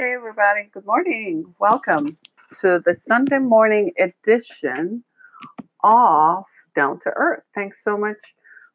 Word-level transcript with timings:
Hey, 0.00 0.14
everybody. 0.14 0.70
Good 0.72 0.86
morning. 0.86 1.56
Welcome 1.58 2.06
to 2.60 2.80
the 2.86 2.94
Sunday 2.94 3.38
morning 3.38 3.90
edition 3.98 5.02
of 5.82 6.44
Down 6.76 7.00
to 7.00 7.10
Earth. 7.16 7.42
Thanks 7.52 7.82
so 7.82 7.98
much 7.98 8.18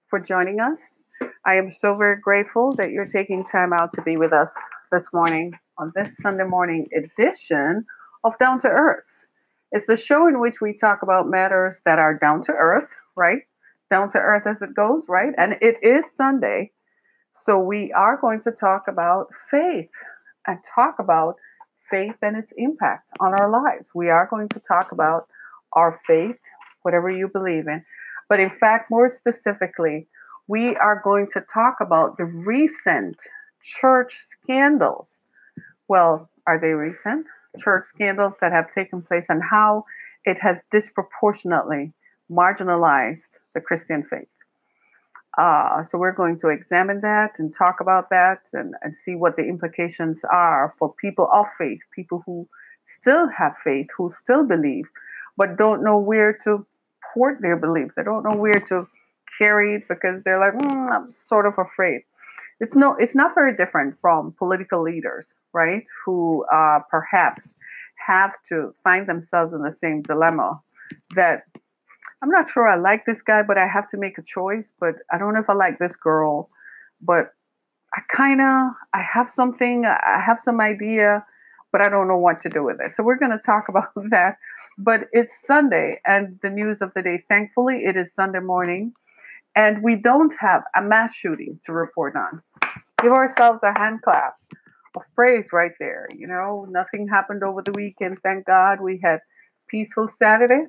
for 0.09 0.20
joining 0.20 0.59
us. 0.59 1.04
I 1.46 1.55
am 1.55 1.71
so 1.71 1.96
very 1.96 2.20
grateful 2.20 2.75
that 2.75 2.91
you're 2.91 3.05
taking 3.07 3.46
time 3.46 3.71
out 3.71 3.94
to 3.94 4.01
be 4.01 4.17
with 4.17 4.33
us 4.33 4.54
this 4.91 5.13
morning 5.13 5.57
on 5.78 5.94
this 5.96 6.17
Sunday 6.17 6.44
morning 6.44 6.89
edition 6.94 7.86
of 8.26 8.38
Down 8.38 8.60
to 8.60 8.68
Earth. 8.68 9.05
It's 9.71 9.88
the 9.88 9.96
show 9.96 10.28
in 10.28 10.42
which 10.42 10.60
we 10.60 10.76
talk 10.78 11.04
about 11.04 11.30
matters 11.30 11.82
that 11.86 12.00
are 12.00 12.20
down 12.20 12.42
to 12.42 12.52
earth, 12.52 12.94
right? 13.16 13.44
Down 13.90 14.10
to 14.10 14.18
earth 14.18 14.46
as 14.46 14.62
it 14.62 14.76
goes, 14.76 15.05
right? 15.08 15.34
And 15.38 15.55
it 15.62 15.78
is 15.82 16.04
Sunday. 16.18 16.71
So 17.32 17.60
we 17.60 17.94
are 17.94 18.18
going 18.18 18.42
to 18.42 18.52
talk 18.52 18.84
about 18.90 19.28
faith 19.50 19.90
and 20.48 20.60
talk 20.75 20.96
about 21.00 21.36
faith 21.89 22.16
and 22.21 22.38
its 22.38 22.54
impact 22.57 23.12
on 23.20 23.34
our 23.34 23.49
lives. 23.49 23.91
We 23.94 24.09
are 24.09 24.27
going 24.30 24.50
to 24.50 24.59
talk 24.59 24.91
about 24.91 25.27
our 25.73 26.00
faith, 26.05 26.40
whatever 26.81 27.09
you 27.09 27.27
believe 27.27 27.67
in. 27.67 27.84
But 28.30 28.40
in 28.40 28.50
fact, 28.50 28.90
more 28.90 29.08
specifically, 29.08 30.08
we 30.48 30.76
are 30.76 31.02
going 31.03 31.27
to 31.34 31.41
talk 31.41 31.77
about 31.81 32.17
the 32.17 32.26
recent 32.26 33.22
church 33.62 34.20
scandals. 34.22 35.22
Well, 35.88 36.30
are 36.48 36.59
they 36.59 36.67
recent? 36.67 37.25
Church 37.58 37.86
scandals 37.86 38.34
that 38.41 38.52
have 38.52 38.72
taken 38.72 39.02
place 39.02 39.25
and 39.30 39.41
how 39.52 39.86
it 40.25 40.39
has 40.39 40.62
disproportionately 40.72 41.94
marginalized 42.31 43.38
the 43.53 43.62
Christian 43.62 44.03
faith. 44.03 44.28
Uh, 45.38 45.84
so 45.84 45.98
we're 45.98 46.12
going 46.12 46.40
to 46.40 46.50
examine 46.50 47.02
that 47.02 47.40
and 47.40 47.54
talk 47.54 47.80
about 47.80 48.10
that 48.10 48.42
and, 48.54 48.76
and 48.82 48.96
see 48.96 49.16
what 49.16 49.36
the 49.36 49.44
implications 49.44 50.22
are 50.32 50.76
for 50.78 50.94
people 50.94 51.28
of 51.34 51.48
faith, 51.58 51.80
people 51.96 52.22
who 52.26 52.48
still 52.86 53.28
have 53.28 53.54
faith, 53.64 53.88
who 53.98 54.09
still 54.09 54.46
believe, 54.46 54.86
but 55.38 55.58
don't 55.58 55.84
know 55.84 55.98
where 55.98 56.34
to 56.44 56.66
port 57.14 57.40
their 57.42 57.58
belief. 57.58 57.92
They 57.95 58.03
don't 58.03 58.23
know 58.23 58.38
where 58.38 58.59
to 58.59 58.88
carry 59.38 59.75
it 59.75 59.88
because 59.88 60.22
they're 60.22 60.40
like, 60.40 60.53
mm, 60.53 60.92
I'm 60.92 61.09
sort 61.09 61.47
of 61.47 61.53
afraid. 61.58 62.02
It's 62.59 62.75
no, 62.75 62.95
it's 63.00 63.16
not 63.16 63.34
very 63.34 63.56
different 63.56 63.97
from 64.00 64.36
political 64.38 64.81
leaders, 64.84 65.36
right? 65.53 65.84
Who 66.06 66.45
uh, 66.53 66.80
perhaps 66.90 67.56
have 68.08 68.34
to 68.50 68.73
find 68.84 69.08
themselves 69.08 69.53
in 69.53 69.64
the 69.64 69.72
same 69.72 70.02
dilemma 70.02 70.62
that 71.16 71.44
I'm 72.23 72.29
not 72.29 72.49
sure 72.49 72.67
I 72.67 72.77
like 72.77 73.05
this 73.05 73.21
guy, 73.21 73.43
but 73.43 73.57
I 73.57 73.67
have 73.67 73.85
to 73.89 73.97
make 73.97 74.17
a 74.17 74.23
choice. 74.23 74.71
But 74.79 74.95
I 75.11 75.17
don't 75.17 75.33
know 75.33 75.41
if 75.41 75.49
I 75.49 75.53
like 75.53 75.77
this 75.77 75.97
girl. 75.97 76.49
But 77.02 77.33
I 77.93 78.02
kind 78.09 78.39
of, 78.39 78.71
I 78.93 79.02
have 79.02 79.29
something, 79.29 79.85
I 79.85 80.23
have 80.25 80.39
some 80.39 80.61
idea, 80.61 81.25
but 81.73 81.81
I 81.81 81.89
don't 81.89 82.07
know 82.07 82.17
what 82.17 82.39
to 82.41 82.49
do 82.49 82.63
with 82.63 82.77
it. 82.79 82.95
So 82.95 83.03
we're 83.03 83.17
going 83.17 83.33
to 83.33 83.45
talk 83.45 83.66
about 83.69 83.91
that. 84.09 84.38
But 84.77 85.09
it's 85.11 85.45
Sunday 85.45 85.99
and 86.05 86.39
the 86.41 86.49
news 86.49 86.81
of 86.81 86.94
the 86.94 87.01
day. 87.01 87.25
Thankfully, 87.27 87.83
it 87.83 87.97
is 87.97 88.09
Sunday 88.16 88.39
morning 88.39 88.94
and 89.55 89.83
we 89.83 89.95
don't 89.95 90.33
have 90.39 90.63
a 90.75 90.81
mass 90.81 91.13
shooting 91.13 91.59
to 91.66 91.73
report 91.73 92.16
on. 92.16 92.41
Give 93.01 93.11
ourselves 93.11 93.61
a 93.63 93.77
hand 93.77 94.01
clap 94.01 94.35
of 94.95 95.01
praise 95.13 95.49
right 95.51 95.73
there. 95.77 96.07
You 96.16 96.27
know, 96.27 96.66
nothing 96.69 97.09
happened 97.09 97.44
over 97.44 97.61
the 97.61 97.73
weekend. 97.73 98.19
Thank 98.23 98.45
God 98.45 98.79
we 98.81 99.01
had 99.03 99.19
peaceful 99.67 100.07
Saturday. 100.07 100.67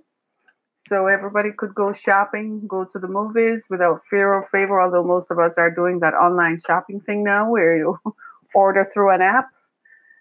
So 0.87 1.07
everybody 1.07 1.51
could 1.57 1.75
go 1.75 1.93
shopping, 1.95 2.67
go 2.69 2.85
to 2.85 2.99
the 2.99 3.09
movies 3.09 3.67
without 3.71 4.03
fear 4.09 4.35
or 4.35 4.45
favor, 4.45 4.81
although 4.81 5.03
most 5.03 5.31
of 5.31 5.39
us 5.39 5.57
are 5.57 5.71
doing 5.71 6.01
that 6.01 6.13
online 6.13 6.59
shopping 6.59 7.01
thing 7.01 7.25
now 7.25 7.51
where 7.51 7.77
you 7.77 7.99
order 8.55 8.85
through 8.85 9.15
an 9.15 9.23
app 9.23 9.49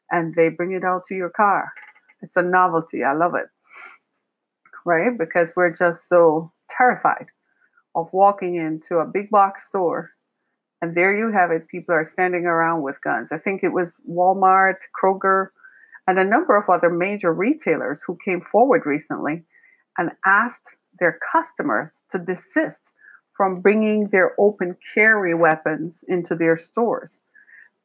and 0.09 0.36
they 0.36 0.47
bring 0.50 0.72
it 0.72 0.86
out 0.86 1.03
to 1.06 1.16
your 1.16 1.30
car. 1.30 1.73
It's 2.22 2.38
a 2.38 2.41
novelty. 2.41 3.03
I 3.03 3.14
love 3.14 3.36
it. 3.36 3.47
Right? 4.86 5.17
Because 5.17 5.52
we're 5.56 5.73
just 5.73 6.08
so 6.08 6.53
terrified 6.69 7.28
of 7.94 8.08
walking 8.14 8.56
into 8.56 8.97
a 8.97 9.06
big 9.06 9.29
box 9.29 9.68
store 9.68 10.12
and 10.81 10.96
there 10.96 11.16
you 11.18 11.31
have 11.31 11.52
it. 11.52 11.68
People 11.68 11.96
are 11.96 12.06
standing 12.06 12.46
around 12.46 12.81
with 12.81 13.02
guns. 13.02 13.31
I 13.31 13.38
think 13.38 13.63
it 13.63 13.73
was 13.73 14.00
Walmart, 14.09 14.79
Kroger, 15.02 15.47
and 16.07 16.19
a 16.19 16.25
number 16.25 16.57
of 16.57 16.69
other 16.69 16.90
major 16.90 17.34
retailers 17.34 18.03
who 18.06 18.18
came 18.23 18.41
forward 18.41 18.85
recently 18.85 19.44
and 19.97 20.11
asked 20.25 20.77
their 20.99 21.19
customers 21.31 22.01
to 22.09 22.19
desist 22.19 22.93
from 23.35 23.61
bringing 23.61 24.09
their 24.09 24.33
open 24.39 24.77
carry 24.93 25.33
weapons 25.33 26.03
into 26.07 26.35
their 26.35 26.55
stores 26.55 27.19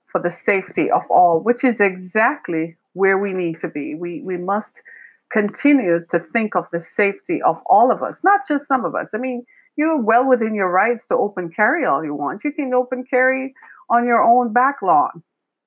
for 0.06 0.20
the 0.20 0.30
safety 0.30 0.91
of 0.91 1.02
all, 1.10 1.41
which 1.41 1.64
is 1.64 1.80
exactly 1.80 2.76
where 2.92 3.19
we 3.19 3.32
need 3.32 3.58
to 3.60 3.69
be. 3.69 3.94
We, 3.94 4.22
we 4.22 4.36
must 4.36 4.82
continue 5.30 6.00
to 6.10 6.20
think 6.32 6.56
of 6.56 6.66
the 6.72 6.80
safety 6.80 7.41
of 7.42 7.60
all 7.66 7.91
of 7.91 8.02
us, 8.02 8.22
not 8.25 8.40
just 8.48 8.66
some 8.66 8.84
of 8.84 8.94
us. 8.94 9.08
I 9.14 9.19
mean, 9.19 9.44
you're 9.76 10.00
well 10.00 10.26
within 10.26 10.54
your 10.54 10.70
rights 10.70 11.06
to 11.06 11.14
open 11.14 11.50
carry 11.50 11.84
all 11.84 12.04
you 12.04 12.14
want. 12.14 12.42
You 12.44 12.52
can 12.52 12.72
open 12.75 13.04
carry 13.08 13.54
on 13.90 14.06
your 14.06 14.22
own 14.22 14.52
back 14.52 14.76
lawn, 14.82 15.22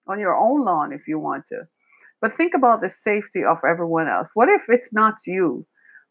on 0.07 0.19
your 0.19 0.35
own 0.35 0.65
lawn 0.65 0.91
if 0.91 1.07
you 1.07 1.19
want 1.19 1.45
to. 1.47 1.61
But 2.19 2.33
think 2.33 2.53
about 2.53 2.81
the 2.81 2.89
safety 2.89 3.43
of 3.43 3.59
everyone 3.67 4.07
else. 4.07 4.31
What 4.33 4.49
if 4.49 4.63
it's 4.67 4.91
not 4.91 5.15
you 5.25 5.65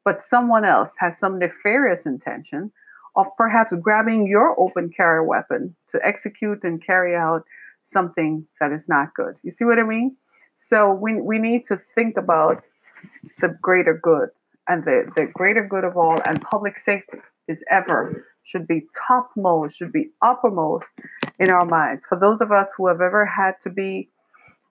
but 0.04 0.22
someone 0.22 0.64
else 0.64 0.94
has 0.98 1.18
some 1.18 1.38
nefarious 1.38 2.06
intention 2.06 2.72
of 3.16 3.26
perhaps 3.36 3.74
grabbing 3.80 4.26
your 4.26 4.58
open 4.58 4.90
carry 4.96 5.24
weapon 5.24 5.74
to 5.88 6.00
execute 6.04 6.64
and 6.64 6.84
carry 6.84 7.14
out 7.16 7.44
something 7.82 8.46
that 8.60 8.72
is 8.72 8.88
not 8.88 9.14
good. 9.14 9.38
You 9.42 9.50
see 9.50 9.64
what 9.64 9.78
I 9.78 9.82
mean? 9.82 10.16
So 10.56 10.92
we, 10.92 11.20
we 11.20 11.38
need 11.38 11.64
to 11.64 11.80
think 11.94 12.16
about 12.16 12.68
the 13.40 13.56
greater 13.60 13.98
good 14.00 14.28
and 14.68 14.84
the, 14.84 15.10
the 15.16 15.26
greater 15.26 15.66
good 15.66 15.84
of 15.84 15.96
all 15.96 16.20
and 16.24 16.40
public 16.42 16.78
safety 16.78 17.18
is 17.48 17.64
ever 17.70 18.26
should 18.42 18.66
be 18.66 18.86
topmost, 19.06 19.76
should 19.76 19.92
be 19.92 20.10
uppermost 20.22 20.90
in 21.38 21.50
our 21.50 21.64
minds. 21.64 22.06
For 22.06 22.18
those 22.18 22.40
of 22.40 22.52
us 22.52 22.68
who 22.76 22.86
have 22.88 23.00
ever 23.00 23.26
had 23.26 23.54
to 23.62 23.70
be 23.70 24.08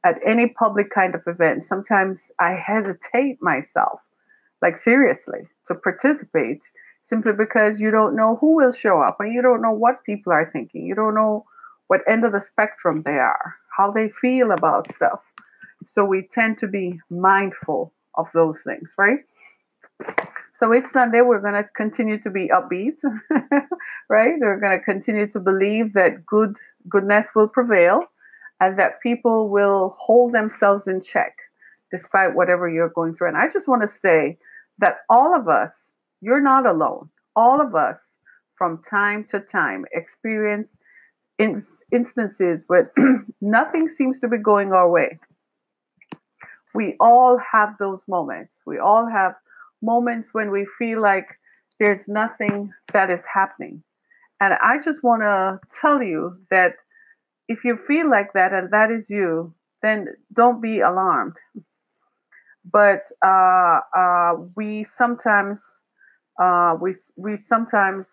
at 0.06 0.20
any 0.26 0.48
public 0.48 0.90
kind 0.92 1.14
of 1.14 1.22
event, 1.28 1.64
sometimes 1.64 2.32
I 2.40 2.52
hesitate 2.52 3.42
myself 3.42 4.00
like 4.62 4.78
seriously, 4.78 5.48
to 5.66 5.76
participate 5.76 6.72
simply 7.02 7.34
because 7.34 7.80
you 7.80 7.92
don't 7.92 8.16
know 8.16 8.38
who 8.42 8.56
will 8.56 8.72
show 8.72 9.02
up 9.02 9.18
and 9.20 9.34
you 9.34 9.42
don't 9.42 9.62
know 9.62 9.72
what 9.72 10.04
people 10.04 10.34
are 10.34 10.50
thinking. 10.52 10.86
You 10.86 10.96
don't 10.96 11.16
know 11.16 11.46
what 11.88 12.02
end 12.08 12.26
of 12.26 12.34
the 12.34 12.42
spectrum 12.42 13.04
they 13.04 13.18
are, 13.18 13.56
how 13.76 13.92
they 13.92 14.10
feel 14.10 14.52
about 14.52 14.92
stuff. 14.92 15.22
So 15.86 16.06
we 16.06 16.28
tend 16.30 16.58
to 16.60 16.68
be 16.68 17.00
mindful 17.10 17.94
of 18.16 18.28
those 18.34 18.62
things, 18.62 18.94
right? 18.98 19.20
So 20.54 20.72
it's 20.74 20.92
Sunday. 20.92 21.22
We're 21.22 21.40
going 21.40 21.54
to 21.54 21.70
continue 21.76 22.20
to 22.20 22.30
be 22.30 22.50
upbeat, 22.50 23.02
right? 24.10 24.34
We're 24.40 24.60
going 24.60 24.78
to 24.78 24.84
continue 24.84 25.28
to 25.28 25.40
believe 25.40 25.94
that 25.94 26.26
good 26.26 26.58
goodness 26.88 27.28
will 27.34 27.48
prevail 27.48 28.04
and 28.60 28.78
that 28.78 29.02
people 29.02 29.50
will 29.50 29.96
hold 29.98 30.34
themselves 30.34 30.88
in 30.88 31.02
check 31.02 31.38
despite 31.92 32.36
whatever 32.36 32.70
you're 32.70 32.90
going 32.90 33.16
through. 33.16 33.30
And 33.30 33.38
I 33.38 33.48
just 33.48 33.68
want 33.68 33.82
to 33.82 33.88
say 33.88 34.38
that 34.80 34.98
all 35.10 35.36
of 35.36 35.48
us, 35.48 35.92
you're 36.22 36.42
not 36.42 36.66
alone, 36.66 37.10
all 37.36 37.62
of 37.62 37.76
us 37.76 38.18
from 38.58 38.82
time 38.82 39.26
to 39.30 39.40
time 39.40 39.86
experience 39.94 40.78
in- 41.38 41.66
instances 41.92 42.66
where 42.68 42.92
nothing 43.42 43.88
seems 43.88 44.20
to 44.20 44.28
be 44.28 44.38
going 44.38 44.74
our 44.74 44.90
way. 44.90 45.20
We 46.74 46.96
all 47.00 47.40
have 47.52 47.76
those 47.80 48.06
moments. 48.08 48.54
We 48.66 48.78
all 48.78 49.10
have 49.10 49.34
moments 49.82 50.34
when 50.34 50.52
we 50.52 50.68
feel 50.78 51.02
like 51.02 51.28
there's 51.80 52.08
nothing 52.08 52.72
that 52.94 53.10
is 53.10 53.22
happening. 53.34 53.84
And 54.42 54.54
I 54.62 54.78
just 54.84 55.04
want 55.04 55.22
to 55.22 55.60
tell 55.82 56.04
you 56.04 56.38
that 56.52 56.74
if 57.48 57.66
you 57.66 57.78
feel 57.78 58.10
like 58.10 58.34
that 58.34 58.54
and 58.54 58.72
that 58.72 58.92
is 58.92 59.10
you, 59.10 59.54
then 59.82 60.08
don't 60.34 60.62
be 60.62 60.82
alarmed 60.82 61.38
but 62.66 63.08
uh, 63.26 63.80
uh, 63.98 64.34
we 64.56 64.84
sometimes 64.84 65.64
uh, 66.42 66.76
we 66.82 66.94
we 67.18 67.36
sometimes 67.36 68.08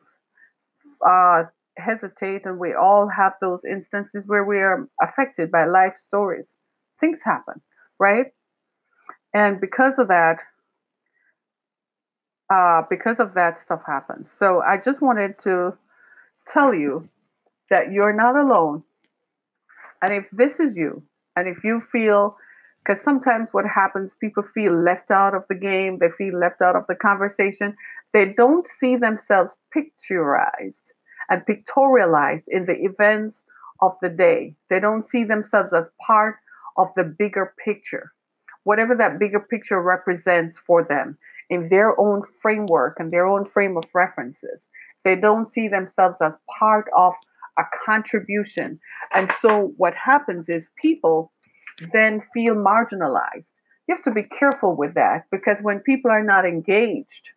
uh, 1.06 1.44
hesitate, 1.78 2.46
and 2.46 2.58
we 2.58 2.75
all 2.75 3.08
have 3.08 3.34
those 3.40 3.64
instances 3.64 4.25
where 4.26 4.44
we 4.44 4.58
are 4.58 4.88
affected 5.02 5.50
by 5.50 5.64
life 5.66 5.96
stories. 5.96 6.56
Things 7.00 7.20
happen, 7.25 7.60
right? 7.98 8.26
And 9.34 9.60
because 9.60 9.98
of 9.98 10.08
that, 10.08 10.38
uh, 12.52 12.82
because 12.88 13.20
of 13.20 13.34
that, 13.34 13.58
stuff 13.58 13.82
happens. 13.87 14.31
So 14.31 14.62
I 14.62 14.76
just 14.78 15.02
wanted 15.02 15.38
to 15.40 15.76
tell 16.46 16.75
you 16.75 17.08
that 17.70 17.92
you're 17.92 18.12
not 18.14 18.37
alone. 18.37 18.84
And 20.02 20.12
if 20.12 20.26
this 20.32 20.60
is 20.60 20.76
you, 20.76 21.02
and 21.34 21.49
if 21.49 21.64
you 21.64 21.81
feel 21.81 22.37
because 22.87 23.03
sometimes 23.03 23.53
what 23.53 23.67
happens, 23.67 24.15
people 24.15 24.43
feel 24.43 24.73
left 24.73 25.11
out 25.11 25.35
of 25.35 25.43
the 25.49 25.55
game, 25.56 25.99
they 25.99 26.11
feel 26.17 26.38
left 26.38 26.62
out 26.62 26.77
of 26.77 26.85
the 26.88 26.94
conversation. 26.94 27.75
They 28.12 28.27
don't 28.27 28.67
see 28.67 28.97
themselves 28.97 29.59
picturized 29.77 30.93
and 31.29 31.43
pictorialized 31.47 32.44
in 32.47 32.67
the 32.67 32.77
events 32.85 33.44
of 33.83 33.97
the 34.00 34.09
day. 34.09 34.55
They 34.71 34.79
don't 34.79 35.03
see 35.03 35.25
themselves 35.25 35.73
as 35.73 35.91
part 36.06 36.37
of 36.77 36.88
the 36.97 37.03
bigger 37.03 37.55
picture, 37.65 38.12
whatever 38.62 38.94
that 38.94 39.19
bigger 39.19 39.41
picture 39.41 39.83
represents 39.83 40.59
for 40.59 40.85
them 40.85 41.19
in 41.50 41.69
their 41.69 41.99
own 42.00 42.23
framework 42.41 42.99
and 43.00 43.12
their 43.12 43.27
own 43.27 43.47
frame 43.47 43.77
of 43.77 43.85
references. 43.94 44.69
They 45.05 45.17
don't 45.17 45.47
see 45.47 45.67
themselves 45.67 46.21
as 46.21 46.38
part 46.59 46.87
of 46.97 47.15
a 47.59 47.62
contribution. 47.85 48.79
And 49.12 49.31
so 49.41 49.73
what 49.77 49.94
happens 49.94 50.49
is 50.49 50.69
people 50.81 51.33
then 51.93 52.23
feel 52.32 52.55
marginalized. 52.55 53.52
You 53.87 53.94
have 53.94 54.02
to 54.05 54.11
be 54.11 54.25
careful 54.25 54.76
with 54.76 54.94
that 54.94 55.25
because 55.31 55.58
when 55.62 55.81
people 55.81 56.11
are 56.11 56.25
not 56.25 56.44
engaged, 56.44 57.31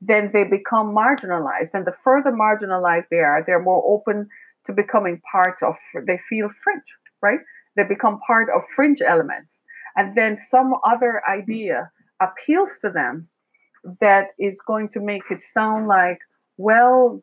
then 0.00 0.30
they 0.32 0.44
become 0.44 0.94
marginalized. 0.94 1.70
And 1.74 1.86
the 1.86 1.94
further 2.02 2.32
marginalized 2.32 3.08
they 3.10 3.18
are, 3.18 3.44
they're 3.46 3.62
more 3.62 3.84
open 3.86 4.28
to 4.64 4.72
becoming 4.72 5.20
part 5.30 5.62
of, 5.62 5.76
they 6.06 6.18
feel 6.28 6.48
fringe, 6.62 6.82
right? 7.20 7.38
They 7.76 7.84
become 7.84 8.20
part 8.26 8.48
of 8.54 8.62
fringe 8.74 9.00
elements. 9.00 9.60
And 9.96 10.16
then 10.16 10.38
some 10.50 10.74
other 10.84 11.22
idea 11.28 11.90
appeals 12.20 12.78
to 12.80 12.90
them 12.90 13.28
that 14.00 14.28
is 14.38 14.60
going 14.66 14.88
to 14.88 15.00
make 15.00 15.22
it 15.30 15.42
sound 15.42 15.86
like, 15.86 16.18
well, 16.56 17.22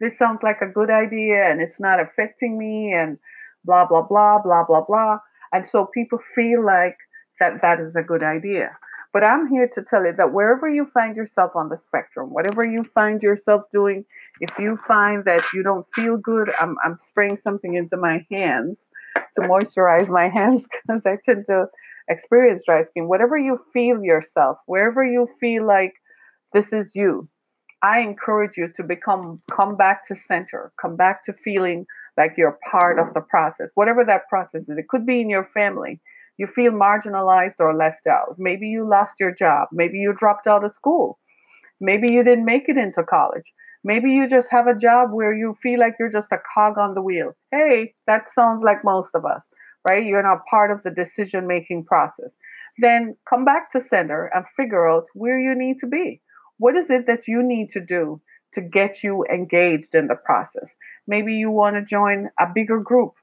this 0.00 0.18
sounds 0.18 0.42
like 0.42 0.60
a 0.60 0.66
good 0.66 0.90
idea 0.90 1.44
and 1.44 1.60
it's 1.60 1.78
not 1.80 2.00
affecting 2.00 2.58
me 2.58 2.92
and 2.92 3.18
blah, 3.64 3.86
blah, 3.86 4.02
blah, 4.02 4.40
blah, 4.42 4.64
blah, 4.64 4.84
blah. 4.84 5.18
And 5.52 5.66
so 5.66 5.86
people 5.86 6.18
feel 6.34 6.64
like 6.64 6.96
that 7.40 7.60
that 7.62 7.80
is 7.80 7.96
a 7.96 8.02
good 8.02 8.22
idea. 8.22 8.76
But 9.12 9.24
I'm 9.24 9.48
here 9.48 9.68
to 9.74 9.82
tell 9.82 10.06
you 10.06 10.14
that 10.16 10.32
wherever 10.32 10.68
you 10.68 10.86
find 10.86 11.16
yourself 11.16 11.52
on 11.54 11.68
the 11.68 11.76
spectrum, 11.76 12.30
whatever 12.30 12.64
you 12.64 12.82
find 12.82 13.22
yourself 13.22 13.64
doing, 13.70 14.06
if 14.40 14.58
you 14.58 14.78
find 14.88 15.24
that 15.26 15.44
you 15.52 15.62
don't 15.62 15.86
feel 15.94 16.16
good, 16.16 16.50
I'm, 16.58 16.76
I'm 16.82 16.96
spraying 16.98 17.36
something 17.42 17.74
into 17.74 17.98
my 17.98 18.26
hands 18.30 18.88
to 19.34 19.42
moisturize 19.42 20.08
my 20.08 20.28
hands 20.34 20.66
because 20.66 21.04
I 21.04 21.18
tend 21.22 21.44
to 21.46 21.66
experience 22.08 22.64
dry 22.64 22.80
skin. 22.82 23.06
Whatever 23.06 23.36
you 23.36 23.58
feel 23.72 24.02
yourself, 24.02 24.56
wherever 24.64 25.04
you 25.04 25.28
feel 25.38 25.66
like 25.66 25.92
this 26.54 26.72
is 26.72 26.96
you, 26.96 27.28
I 27.82 28.00
encourage 28.00 28.56
you 28.56 28.68
to 28.76 28.82
become 28.82 29.42
come 29.50 29.76
back 29.76 30.06
to 30.08 30.14
center, 30.14 30.72
come 30.80 30.96
back 30.96 31.22
to 31.24 31.34
feeling 31.34 31.86
like 32.16 32.34
you're 32.36 32.58
part 32.70 32.98
of 32.98 33.14
the 33.14 33.20
process, 33.20 33.70
whatever 33.74 34.04
that 34.04 34.28
process 34.28 34.68
is. 34.68 34.78
It 34.78 34.88
could 34.88 35.06
be 35.06 35.20
in 35.20 35.30
your 35.30 35.44
family. 35.44 36.00
You 36.36 36.46
feel 36.46 36.72
marginalized 36.72 37.60
or 37.60 37.74
left 37.74 38.06
out. 38.06 38.36
Maybe 38.38 38.68
you 38.68 38.88
lost 38.88 39.20
your 39.20 39.34
job. 39.34 39.68
Maybe 39.72 39.98
you 39.98 40.12
dropped 40.12 40.46
out 40.46 40.64
of 40.64 40.74
school. 40.74 41.18
Maybe 41.80 42.10
you 42.12 42.22
didn't 42.22 42.44
make 42.44 42.68
it 42.68 42.78
into 42.78 43.02
college. 43.02 43.52
Maybe 43.84 44.12
you 44.12 44.28
just 44.28 44.50
have 44.50 44.66
a 44.68 44.76
job 44.76 45.10
where 45.12 45.34
you 45.34 45.56
feel 45.60 45.80
like 45.80 45.94
you're 45.98 46.10
just 46.10 46.30
a 46.30 46.38
cog 46.54 46.78
on 46.78 46.94
the 46.94 47.02
wheel. 47.02 47.32
Hey, 47.50 47.94
that 48.06 48.30
sounds 48.30 48.62
like 48.62 48.84
most 48.84 49.10
of 49.14 49.24
us, 49.24 49.48
right? 49.86 50.04
You're 50.04 50.22
not 50.22 50.46
part 50.48 50.70
of 50.70 50.82
the 50.84 50.90
decision 50.90 51.48
making 51.48 51.84
process. 51.84 52.34
Then 52.78 53.16
come 53.28 53.44
back 53.44 53.70
to 53.72 53.80
center 53.80 54.30
and 54.32 54.46
figure 54.56 54.88
out 54.88 55.06
where 55.14 55.38
you 55.38 55.54
need 55.56 55.78
to 55.78 55.86
be. 55.86 56.20
What 56.58 56.76
is 56.76 56.90
it 56.90 57.06
that 57.08 57.26
you 57.26 57.42
need 57.42 57.70
to 57.70 57.80
do 57.80 58.20
to 58.52 58.60
get 58.60 59.02
you 59.02 59.24
engaged 59.32 59.94
in 59.94 60.06
the 60.08 60.14
process? 60.14 60.76
Maybe 61.06 61.34
you 61.34 61.50
want 61.50 61.76
to 61.76 61.84
join 61.84 62.30
a 62.38 62.46
bigger 62.52 62.78
group, 62.80 63.14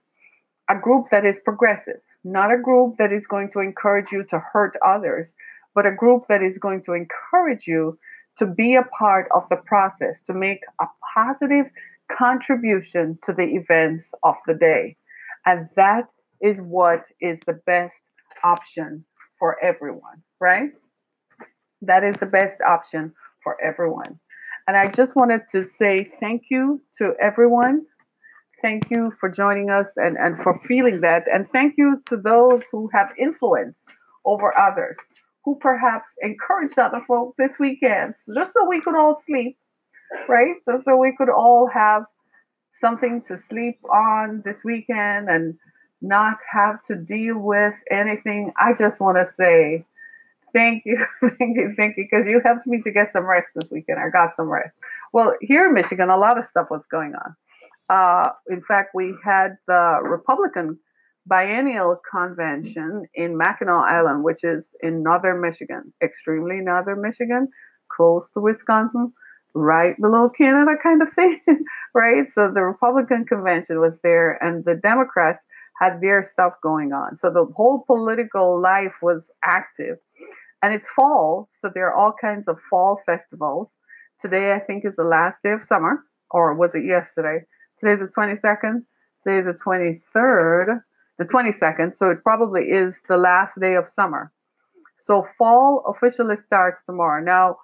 a 0.69 0.75
group 0.79 1.07
that 1.11 1.25
is 1.25 1.39
progressive, 1.39 2.01
not 2.23 2.51
a 2.51 2.61
group 2.61 2.97
that 2.97 3.11
is 3.11 3.27
going 3.27 3.49
to 3.51 3.59
encourage 3.59 4.11
you 4.11 4.23
to 4.25 4.39
hurt 4.39 4.75
others, 4.85 5.35
but 5.75 5.85
a 5.85 5.95
group 5.95 6.25
that 6.29 6.41
is 6.41 6.57
going 6.57 6.81
to 6.83 6.93
encourage 6.93 7.67
you 7.67 7.97
to 8.37 8.45
be 8.45 8.75
a 8.75 8.83
part 8.83 9.27
of 9.35 9.47
the 9.49 9.57
process, 9.57 10.21
to 10.21 10.33
make 10.33 10.61
a 10.81 10.85
positive 11.13 11.65
contribution 12.11 13.19
to 13.23 13.33
the 13.33 13.43
events 13.43 14.13
of 14.23 14.35
the 14.47 14.53
day. 14.53 14.95
And 15.45 15.69
that 15.75 16.11
is 16.41 16.59
what 16.59 17.05
is 17.21 17.39
the 17.45 17.59
best 17.65 18.01
option 18.43 19.05
for 19.37 19.61
everyone, 19.63 20.23
right? 20.39 20.71
That 21.81 22.03
is 22.03 22.15
the 22.17 22.25
best 22.25 22.59
option 22.61 23.13
for 23.43 23.57
everyone. 23.61 24.19
And 24.69 24.77
I 24.77 24.91
just 24.91 25.15
wanted 25.15 25.49
to 25.49 25.67
say 25.67 26.11
thank 26.19 26.43
you 26.51 26.79
to 26.99 27.15
everyone. 27.19 27.87
Thank 28.61 28.91
you 28.91 29.11
for 29.19 29.27
joining 29.27 29.71
us 29.71 29.91
and, 29.95 30.15
and 30.15 30.37
for 30.37 30.59
feeling 30.59 31.01
that. 31.01 31.23
And 31.25 31.47
thank 31.51 31.73
you 31.75 32.03
to 32.05 32.17
those 32.17 32.61
who 32.71 32.87
have 32.93 33.07
influence 33.17 33.79
over 34.25 34.55
others, 34.55 34.95
who 35.43 35.57
perhaps 35.59 36.11
encouraged 36.21 36.77
other 36.77 37.01
folk 37.07 37.33
this 37.39 37.53
weekend, 37.59 38.13
just 38.35 38.53
so 38.53 38.63
we 38.69 38.79
could 38.79 38.93
all 38.93 39.19
sleep, 39.25 39.57
right? 40.27 40.53
Just 40.67 40.85
so 40.85 40.97
we 40.97 41.15
could 41.17 41.29
all 41.29 41.67
have 41.73 42.03
something 42.79 43.23
to 43.23 43.39
sleep 43.39 43.79
on 43.91 44.43
this 44.45 44.63
weekend 44.63 45.29
and 45.29 45.57
not 45.99 46.37
have 46.53 46.83
to 46.83 46.95
deal 46.95 47.39
with 47.39 47.73
anything. 47.89 48.53
I 48.55 48.73
just 48.73 49.01
want 49.01 49.17
to 49.17 49.27
say 49.35 49.87
Thank 50.53 50.83
you, 50.85 50.97
thank 51.21 51.57
you, 51.57 51.73
thank 51.77 51.97
you, 51.97 52.07
because 52.09 52.27
you 52.27 52.41
helped 52.43 52.65
me 52.65 52.81
to 52.81 52.91
get 52.91 53.13
some 53.13 53.25
rest 53.25 53.47
this 53.55 53.69
weekend. 53.71 53.99
I 53.99 54.09
got 54.09 54.35
some 54.35 54.49
rest. 54.49 54.75
Well, 55.13 55.35
here 55.41 55.67
in 55.67 55.73
Michigan, 55.73 56.09
a 56.09 56.17
lot 56.17 56.37
of 56.37 56.45
stuff 56.45 56.67
was 56.71 56.85
going 56.89 57.13
on. 57.13 57.35
Uh, 57.89 58.31
in 58.49 58.61
fact, 58.61 58.91
we 58.95 59.15
had 59.23 59.57
the 59.67 59.99
Republican 60.03 60.79
biennial 61.27 61.99
convention 62.09 63.05
in 63.13 63.37
Mackinac 63.37 63.85
Island, 63.85 64.23
which 64.23 64.43
is 64.43 64.75
in 64.81 65.03
northern 65.03 65.41
Michigan, 65.41 65.93
extremely 66.01 66.59
northern 66.61 67.01
Michigan, 67.01 67.49
close 67.95 68.29
to 68.29 68.39
Wisconsin, 68.39 69.13
right 69.53 69.95
below 69.99 70.29
Canada, 70.29 70.71
kind 70.81 71.01
of 71.01 71.11
thing, 71.13 71.39
right? 71.93 72.27
So 72.33 72.51
the 72.53 72.61
Republican 72.61 73.25
convention 73.25 73.79
was 73.79 73.99
there, 74.01 74.43
and 74.43 74.65
the 74.65 74.75
Democrats 74.75 75.45
had 75.79 76.01
their 76.01 76.21
stuff 76.21 76.53
going 76.61 76.91
on. 76.93 77.15
So 77.15 77.29
the 77.29 77.45
whole 77.55 77.83
political 77.87 78.61
life 78.61 78.93
was 79.01 79.31
active. 79.43 79.97
And 80.61 80.73
it's 80.73 80.89
fall, 80.89 81.47
so 81.51 81.69
there 81.73 81.87
are 81.87 81.95
all 81.95 82.13
kinds 82.19 82.47
of 82.47 82.59
fall 82.69 82.99
festivals. 83.05 83.69
Today, 84.19 84.53
I 84.53 84.59
think, 84.59 84.83
is 84.85 84.95
the 84.97 85.03
last 85.03 85.37
day 85.43 85.51
of 85.51 85.63
summer, 85.63 86.03
or 86.31 86.53
was 86.53 86.75
it 86.75 86.85
yesterday? 86.85 87.45
Today's 87.79 87.99
the 87.99 88.07
22nd. 88.07 88.83
Today's 89.23 89.45
the 89.45 89.53
23rd, 89.53 90.81
the 91.17 91.25
22nd. 91.25 91.95
So 91.95 92.09
it 92.09 92.23
probably 92.23 92.63
is 92.63 93.01
the 93.07 93.17
last 93.17 93.59
day 93.59 93.75
of 93.75 93.87
summer. 93.87 94.31
So 94.97 95.25
fall 95.37 95.83
officially 95.87 96.35
starts 96.35 96.83
tomorrow. 96.83 97.23
Now, 97.23 97.57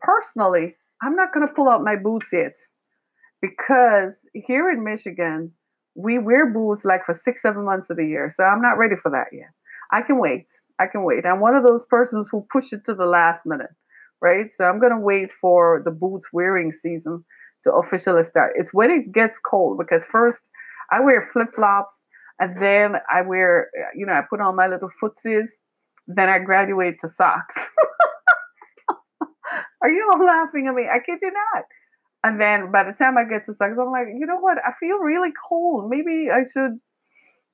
personally, 0.00 0.76
I'm 1.02 1.16
not 1.16 1.32
going 1.34 1.46
to 1.46 1.52
pull 1.52 1.68
out 1.68 1.82
my 1.82 1.96
boots 1.96 2.30
yet 2.32 2.56
because 3.40 4.26
here 4.32 4.70
in 4.70 4.84
Michigan, 4.84 5.52
we 5.94 6.18
wear 6.18 6.46
boots 6.46 6.84
like 6.84 7.04
for 7.04 7.14
six, 7.14 7.42
seven 7.42 7.64
months 7.64 7.90
of 7.90 7.96
the 7.96 8.06
year. 8.06 8.30
So 8.30 8.44
I'm 8.44 8.62
not 8.62 8.78
ready 8.78 8.94
for 8.94 9.10
that 9.10 9.26
yet. 9.32 9.50
I 9.92 10.02
can 10.02 10.18
wait. 10.18 10.46
I 10.78 10.86
can 10.86 11.04
wait. 11.04 11.24
I'm 11.26 11.40
one 11.40 11.54
of 11.54 11.64
those 11.64 11.84
persons 11.86 12.28
who 12.30 12.46
push 12.52 12.72
it 12.72 12.84
to 12.86 12.94
the 12.94 13.06
last 13.06 13.46
minute, 13.46 13.70
right? 14.20 14.52
So 14.52 14.64
I'm 14.64 14.78
going 14.80 14.92
to 14.92 15.00
wait 15.00 15.32
for 15.40 15.82
the 15.84 15.90
boots 15.90 16.28
wearing 16.32 16.72
season 16.72 17.24
to 17.64 17.72
officially 17.72 18.22
start. 18.24 18.52
It's 18.56 18.72
when 18.72 18.90
it 18.90 19.12
gets 19.12 19.38
cold 19.38 19.78
because 19.78 20.04
first 20.06 20.40
I 20.90 21.00
wear 21.00 21.28
flip 21.32 21.48
flops 21.54 21.96
and 22.38 22.62
then 22.62 22.96
I 23.12 23.22
wear, 23.22 23.70
you 23.96 24.06
know, 24.06 24.12
I 24.12 24.22
put 24.28 24.40
on 24.40 24.56
my 24.56 24.68
little 24.68 24.90
footsies. 25.02 25.48
Then 26.06 26.28
I 26.28 26.38
graduate 26.38 27.00
to 27.00 27.08
socks. 27.08 27.56
Are 29.82 29.90
you 29.90 30.08
all 30.12 30.24
laughing 30.24 30.66
at 30.68 30.74
me? 30.74 30.86
I 30.90 30.98
kid 31.00 31.18
you 31.20 31.32
not. 31.32 31.64
And 32.24 32.40
then 32.40 32.72
by 32.72 32.84
the 32.84 32.92
time 32.92 33.16
I 33.18 33.24
get 33.24 33.44
to 33.46 33.54
socks, 33.54 33.76
I'm 33.78 33.90
like, 33.90 34.06
you 34.18 34.26
know 34.26 34.38
what? 34.38 34.58
I 34.58 34.72
feel 34.78 34.98
really 34.98 35.32
cold. 35.48 35.90
Maybe 35.90 36.28
I 36.30 36.44
should 36.50 36.78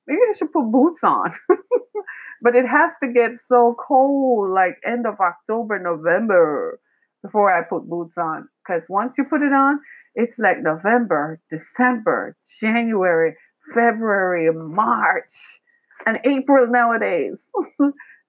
maybe 0.07 0.19
I 0.29 0.35
should 0.37 0.51
put 0.51 0.71
boots 0.71 1.03
on. 1.03 1.31
but 2.41 2.55
it 2.55 2.65
has 2.67 2.91
to 3.01 3.11
get 3.11 3.39
so 3.39 3.75
cold, 3.79 4.51
like 4.51 4.77
end 4.85 5.05
of 5.05 5.19
October, 5.19 5.79
November, 5.79 6.79
before 7.21 7.53
I 7.53 7.63
put 7.63 7.89
boots 7.89 8.17
on. 8.17 8.47
Because 8.63 8.83
once 8.89 9.17
you 9.17 9.23
put 9.23 9.41
it 9.41 9.53
on, 9.53 9.79
it's 10.15 10.39
like 10.39 10.61
November, 10.61 11.39
December, 11.49 12.37
January, 12.59 13.35
February, 13.73 14.51
March, 14.53 15.31
and 16.05 16.19
April 16.23 16.67
nowadays. 16.67 17.47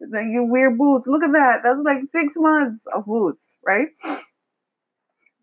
then 0.01 0.31
you 0.31 0.45
wear 0.45 0.71
boots. 0.71 1.07
Look 1.07 1.23
at 1.23 1.33
that. 1.33 1.61
That's 1.63 1.81
like 1.85 1.99
six 2.13 2.35
months 2.37 2.85
of 2.95 3.07
boots, 3.07 3.57
right? 3.67 3.89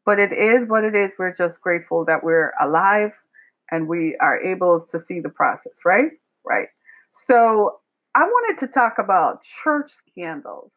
But 0.05 0.19
it 0.19 0.33
is 0.33 0.67
what 0.67 0.83
it 0.83 0.95
is. 0.95 1.13
We're 1.17 1.33
just 1.33 1.61
grateful 1.61 2.05
that 2.05 2.23
we're 2.23 2.53
alive 2.61 3.13
and 3.71 3.87
we 3.87 4.17
are 4.19 4.39
able 4.39 4.81
to 4.89 5.03
see 5.03 5.19
the 5.19 5.29
process, 5.29 5.79
right? 5.85 6.11
Right? 6.45 6.67
So 7.11 7.79
I 8.15 8.23
wanted 8.23 8.59
to 8.59 8.71
talk 8.71 8.95
about 8.99 9.43
church 9.43 9.89
scandals 9.91 10.71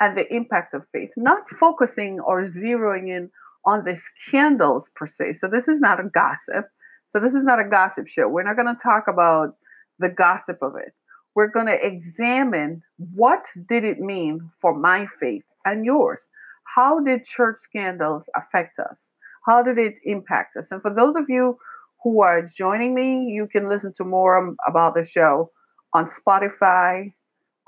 and 0.00 0.16
the 0.16 0.32
impact 0.34 0.74
of 0.74 0.86
faith, 0.92 1.10
not 1.16 1.48
focusing 1.50 2.20
or 2.20 2.42
zeroing 2.42 3.08
in 3.08 3.30
on 3.66 3.84
the 3.84 3.94
scandals 3.94 4.90
per 4.94 5.06
se. 5.06 5.34
So 5.34 5.48
this 5.48 5.68
is 5.68 5.80
not 5.80 6.00
a 6.00 6.04
gossip. 6.04 6.66
So 7.08 7.20
this 7.20 7.34
is 7.34 7.42
not 7.42 7.60
a 7.60 7.68
gossip 7.68 8.08
show. 8.08 8.28
We're 8.28 8.44
not 8.44 8.56
going 8.56 8.74
to 8.74 8.82
talk 8.82 9.04
about 9.08 9.56
the 9.98 10.08
gossip 10.08 10.58
of 10.62 10.74
it. 10.76 10.94
We're 11.34 11.50
going 11.50 11.66
to 11.66 11.86
examine 11.86 12.82
what 13.14 13.44
did 13.68 13.84
it 13.84 14.00
mean 14.00 14.50
for 14.60 14.76
my 14.76 15.06
faith 15.20 15.44
and 15.64 15.84
yours? 15.84 16.28
How 16.74 17.00
did 17.00 17.24
church 17.24 17.58
scandals 17.58 18.28
affect 18.34 18.78
us? 18.78 19.10
How 19.46 19.62
did 19.62 19.78
it 19.78 19.98
impact 20.04 20.56
us? 20.56 20.70
And 20.70 20.82
for 20.82 20.92
those 20.94 21.16
of 21.16 21.24
you 21.28 21.58
who 22.02 22.22
are 22.22 22.48
joining 22.56 22.94
me, 22.94 23.32
you 23.32 23.46
can 23.46 23.68
listen 23.68 23.92
to 23.96 24.04
more 24.04 24.54
about 24.66 24.94
the 24.94 25.04
show 25.04 25.50
on 25.94 26.06
Spotify, 26.06 27.12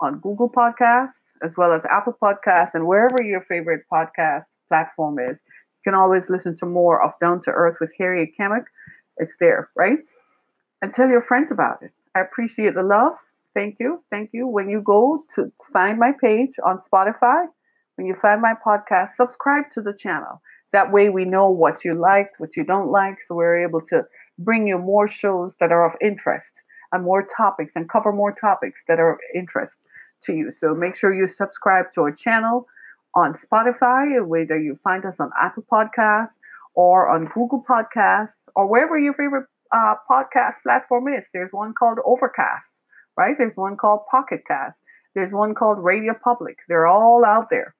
on 0.01 0.19
Google 0.21 0.51
Podcasts, 0.51 1.33
as 1.43 1.57
well 1.57 1.73
as 1.73 1.83
Apple 1.91 2.17
Podcasts, 2.21 2.75
and 2.75 2.87
wherever 2.87 3.23
your 3.23 3.43
favorite 3.43 3.83
podcast 3.93 4.45
platform 4.69 5.19
is. 5.19 5.43
You 5.85 5.93
can 5.93 5.95
always 5.95 6.31
listen 6.31 6.57
to 6.57 6.67
more 6.67 7.03
of 7.03 7.13
Down 7.21 7.41
to 7.43 7.51
Earth 7.51 7.77
with 7.81 7.93
Harriet 7.99 8.31
Kemick. 8.39 8.65
It's 9.19 9.37
there, 9.39 9.71
right? 9.77 9.99
And 10.81 10.93
tell 10.95 11.09
your 11.09 11.23
friends 11.23 11.53
about 11.53 11.83
it. 11.83 11.91
I 12.15 12.21
appreciate 12.21 12.75
the 12.75 12.83
love. 12.83 13.13
Thank 13.55 13.77
you. 13.79 14.03
Thank 14.11 14.31
you. 14.33 14.47
When 14.47 14.69
you 14.69 14.81
go 14.81 15.25
to 15.35 15.53
find 15.73 15.99
my 15.99 16.13
page 16.21 16.53
on 16.65 16.79
Spotify, 16.79 17.47
when 17.97 18.07
you 18.07 18.17
find 18.21 18.41
my 18.41 18.55
podcast, 18.67 19.11
subscribe 19.17 19.71
to 19.73 19.83
the 19.83 19.93
channel. 19.93 20.41
That 20.73 20.91
way 20.91 21.11
we 21.11 21.27
know 21.27 21.51
what 21.51 21.85
you 21.85 21.93
like, 21.93 22.31
what 22.39 22.57
you 22.57 22.65
don't 22.65 22.91
like, 22.91 23.21
so 23.21 23.35
we're 23.35 23.63
able 23.63 23.83
to 23.89 24.05
bring 24.45 24.67
you 24.67 24.79
more 24.79 25.09
shows 25.09 25.57
that 25.61 25.73
are 25.73 25.87
of 25.87 25.97
interest 26.01 26.63
and 26.93 27.05
more 27.05 27.27
topics 27.27 27.73
and 27.75 27.89
cover 27.89 28.13
more 28.13 28.33
topics 28.33 28.83
that 28.89 29.01
are 29.01 29.15
of 29.15 29.19
interest 29.35 29.79
to 30.23 30.35
you. 30.35 30.51
So 30.51 30.75
make 30.75 30.97
sure 30.97 31.15
you 31.15 31.27
subscribe 31.27 31.87
to 31.93 32.03
our 32.03 32.13
channel 32.13 32.67
on 33.15 33.35
Spotify, 33.35 34.25
whether 34.27 34.59
you 34.59 34.79
find 34.85 35.05
us 35.05 35.21
on 35.21 35.31
Apple 35.41 35.65
Podcasts 35.71 36.39
or 36.75 37.09
on 37.09 37.27
Google 37.27 37.65
Podcasts 37.69 38.45
or 38.55 38.67
wherever 38.67 38.99
your 38.99 39.15
favorite 39.15 39.47
uh, 39.73 39.95
podcast 40.11 40.55
platform 40.63 41.09
is. 41.09 41.25
There's 41.33 41.53
one 41.53 41.75
called 41.79 41.99
Overcast, 42.05 42.71
right? 43.17 43.35
There's 43.37 43.57
one 43.57 43.77
called 43.77 44.01
Pocket 44.11 44.43
Cast. 44.47 44.83
There's 45.15 45.33
one 45.33 45.55
called 45.55 45.83
Radio 45.83 46.15
Public. 46.23 46.59
They're 46.69 46.87
all 46.87 47.25
out 47.25 47.49
there. 47.51 47.75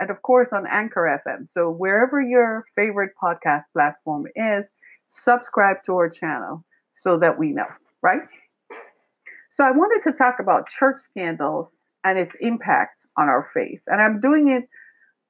And 0.00 0.10
of 0.10 0.22
course 0.22 0.52
on 0.52 0.66
Anchor 0.66 1.20
FM. 1.26 1.48
So 1.48 1.70
wherever 1.70 2.20
your 2.20 2.64
favorite 2.76 3.12
podcast 3.20 3.64
platform 3.72 4.26
is, 4.36 4.66
subscribe 5.08 5.82
to 5.84 5.92
our 5.94 6.08
channel 6.08 6.64
so 6.92 7.18
that 7.18 7.38
we 7.38 7.52
know, 7.52 7.66
right? 8.02 8.20
So 9.50 9.64
I 9.64 9.70
wanted 9.70 10.02
to 10.04 10.16
talk 10.16 10.36
about 10.40 10.68
church 10.68 11.00
scandals 11.00 11.68
and 12.04 12.18
its 12.18 12.36
impact 12.40 13.06
on 13.16 13.28
our 13.28 13.48
faith. 13.52 13.80
And 13.86 14.00
I'm 14.00 14.20
doing 14.20 14.48
it 14.48 14.68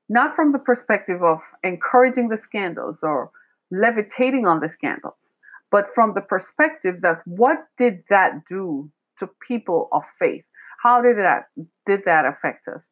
not 0.08 0.34
from 0.34 0.52
the 0.52 0.58
perspective 0.58 1.22
of 1.22 1.40
encouraging 1.62 2.28
the 2.28 2.36
scandals 2.36 3.02
or 3.02 3.30
levitating 3.70 4.46
on 4.46 4.60
the 4.60 4.68
scandals, 4.68 5.34
but 5.70 5.86
from 5.94 6.14
the 6.14 6.20
perspective 6.20 6.96
that 7.02 7.22
what 7.26 7.58
did 7.76 8.02
that 8.08 8.46
do 8.46 8.90
to 9.18 9.28
people 9.46 9.88
of 9.92 10.02
faith? 10.18 10.44
How 10.82 11.02
did 11.02 11.18
that 11.18 11.48
did 11.86 12.02
that 12.06 12.24
affect 12.24 12.68
us? 12.68 12.90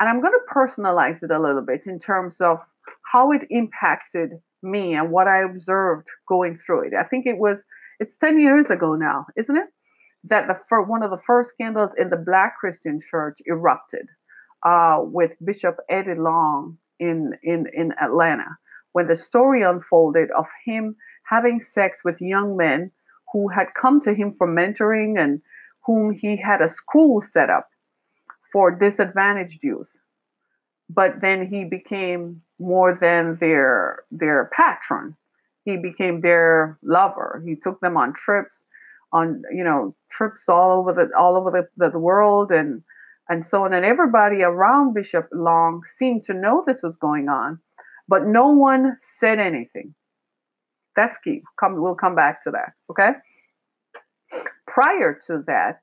And 0.00 0.08
I'm 0.08 0.20
going 0.20 0.32
to 0.32 0.54
personalize 0.54 1.22
it 1.22 1.30
a 1.30 1.38
little 1.38 1.62
bit 1.62 1.86
in 1.86 1.98
terms 1.98 2.40
of 2.40 2.58
how 3.12 3.30
it 3.32 3.46
impacted 3.50 4.34
me 4.64 4.94
and 4.94 5.10
what 5.10 5.28
I 5.28 5.42
observed 5.42 6.08
going 6.28 6.58
through 6.58 6.88
it. 6.88 6.94
I 6.98 7.04
think 7.04 7.26
it 7.26 7.38
was 7.38 7.64
it's 8.00 8.16
10 8.16 8.40
years 8.40 8.70
ago 8.70 8.94
now, 8.94 9.26
isn't 9.36 9.56
it? 9.56 9.68
That 10.24 10.48
the 10.48 10.58
fir- 10.68 10.82
one 10.82 11.02
of 11.02 11.10
the 11.10 11.22
first 11.24 11.50
scandals 11.50 11.92
in 11.96 12.10
the 12.10 12.16
Black 12.16 12.58
Christian 12.58 12.98
Church 13.10 13.38
erupted 13.46 14.08
uh, 14.64 14.98
with 15.00 15.36
Bishop 15.44 15.76
Eddie 15.88 16.14
Long 16.14 16.78
in, 16.98 17.34
in, 17.42 17.66
in 17.72 17.92
Atlanta 18.02 18.58
when 18.92 19.08
the 19.08 19.16
story 19.16 19.62
unfolded 19.62 20.30
of 20.30 20.46
him 20.64 20.96
having 21.24 21.60
sex 21.60 22.00
with 22.04 22.20
young 22.20 22.56
men 22.56 22.90
who 23.32 23.48
had 23.48 23.74
come 23.74 24.00
to 24.00 24.14
him 24.14 24.32
for 24.32 24.48
mentoring 24.48 25.18
and 25.18 25.42
whom 25.84 26.12
he 26.12 26.36
had 26.36 26.62
a 26.62 26.68
school 26.68 27.20
set 27.20 27.50
up 27.50 27.68
for 28.52 28.70
disadvantaged 28.70 29.62
youth. 29.62 29.90
But 30.88 31.20
then 31.20 31.46
he 31.46 31.64
became 31.64 32.42
more 32.58 32.96
than 33.00 33.36
their 33.40 34.04
their 34.10 34.50
patron. 34.56 35.16
He 35.64 35.76
became 35.76 36.20
their 36.20 36.78
lover. 36.82 37.42
He 37.46 37.56
took 37.56 37.80
them 37.80 37.96
on 37.96 38.12
trips, 38.12 38.66
on 39.12 39.42
you 39.52 39.64
know 39.64 39.94
trips 40.10 40.48
all 40.48 40.78
over 40.78 40.92
the 40.92 41.08
all 41.18 41.36
over 41.36 41.50
the, 41.50 41.90
the 41.90 41.98
world 41.98 42.52
and 42.52 42.82
and 43.28 43.44
so 43.44 43.64
on. 43.64 43.72
And 43.72 43.84
everybody 43.84 44.42
around 44.42 44.94
Bishop 44.94 45.28
Long 45.32 45.82
seemed 45.96 46.24
to 46.24 46.34
know 46.34 46.62
this 46.64 46.82
was 46.82 46.96
going 46.96 47.28
on, 47.28 47.60
but 48.08 48.26
no 48.26 48.48
one 48.48 48.98
said 49.00 49.38
anything. 49.38 49.94
That's 50.96 51.18
key. 51.18 51.42
Come, 51.58 51.80
we'll 51.80 51.96
come 51.96 52.14
back 52.14 52.42
to 52.44 52.50
that. 52.52 52.72
Okay. 52.90 53.12
Prior 54.66 55.18
to 55.26 55.42
that, 55.46 55.80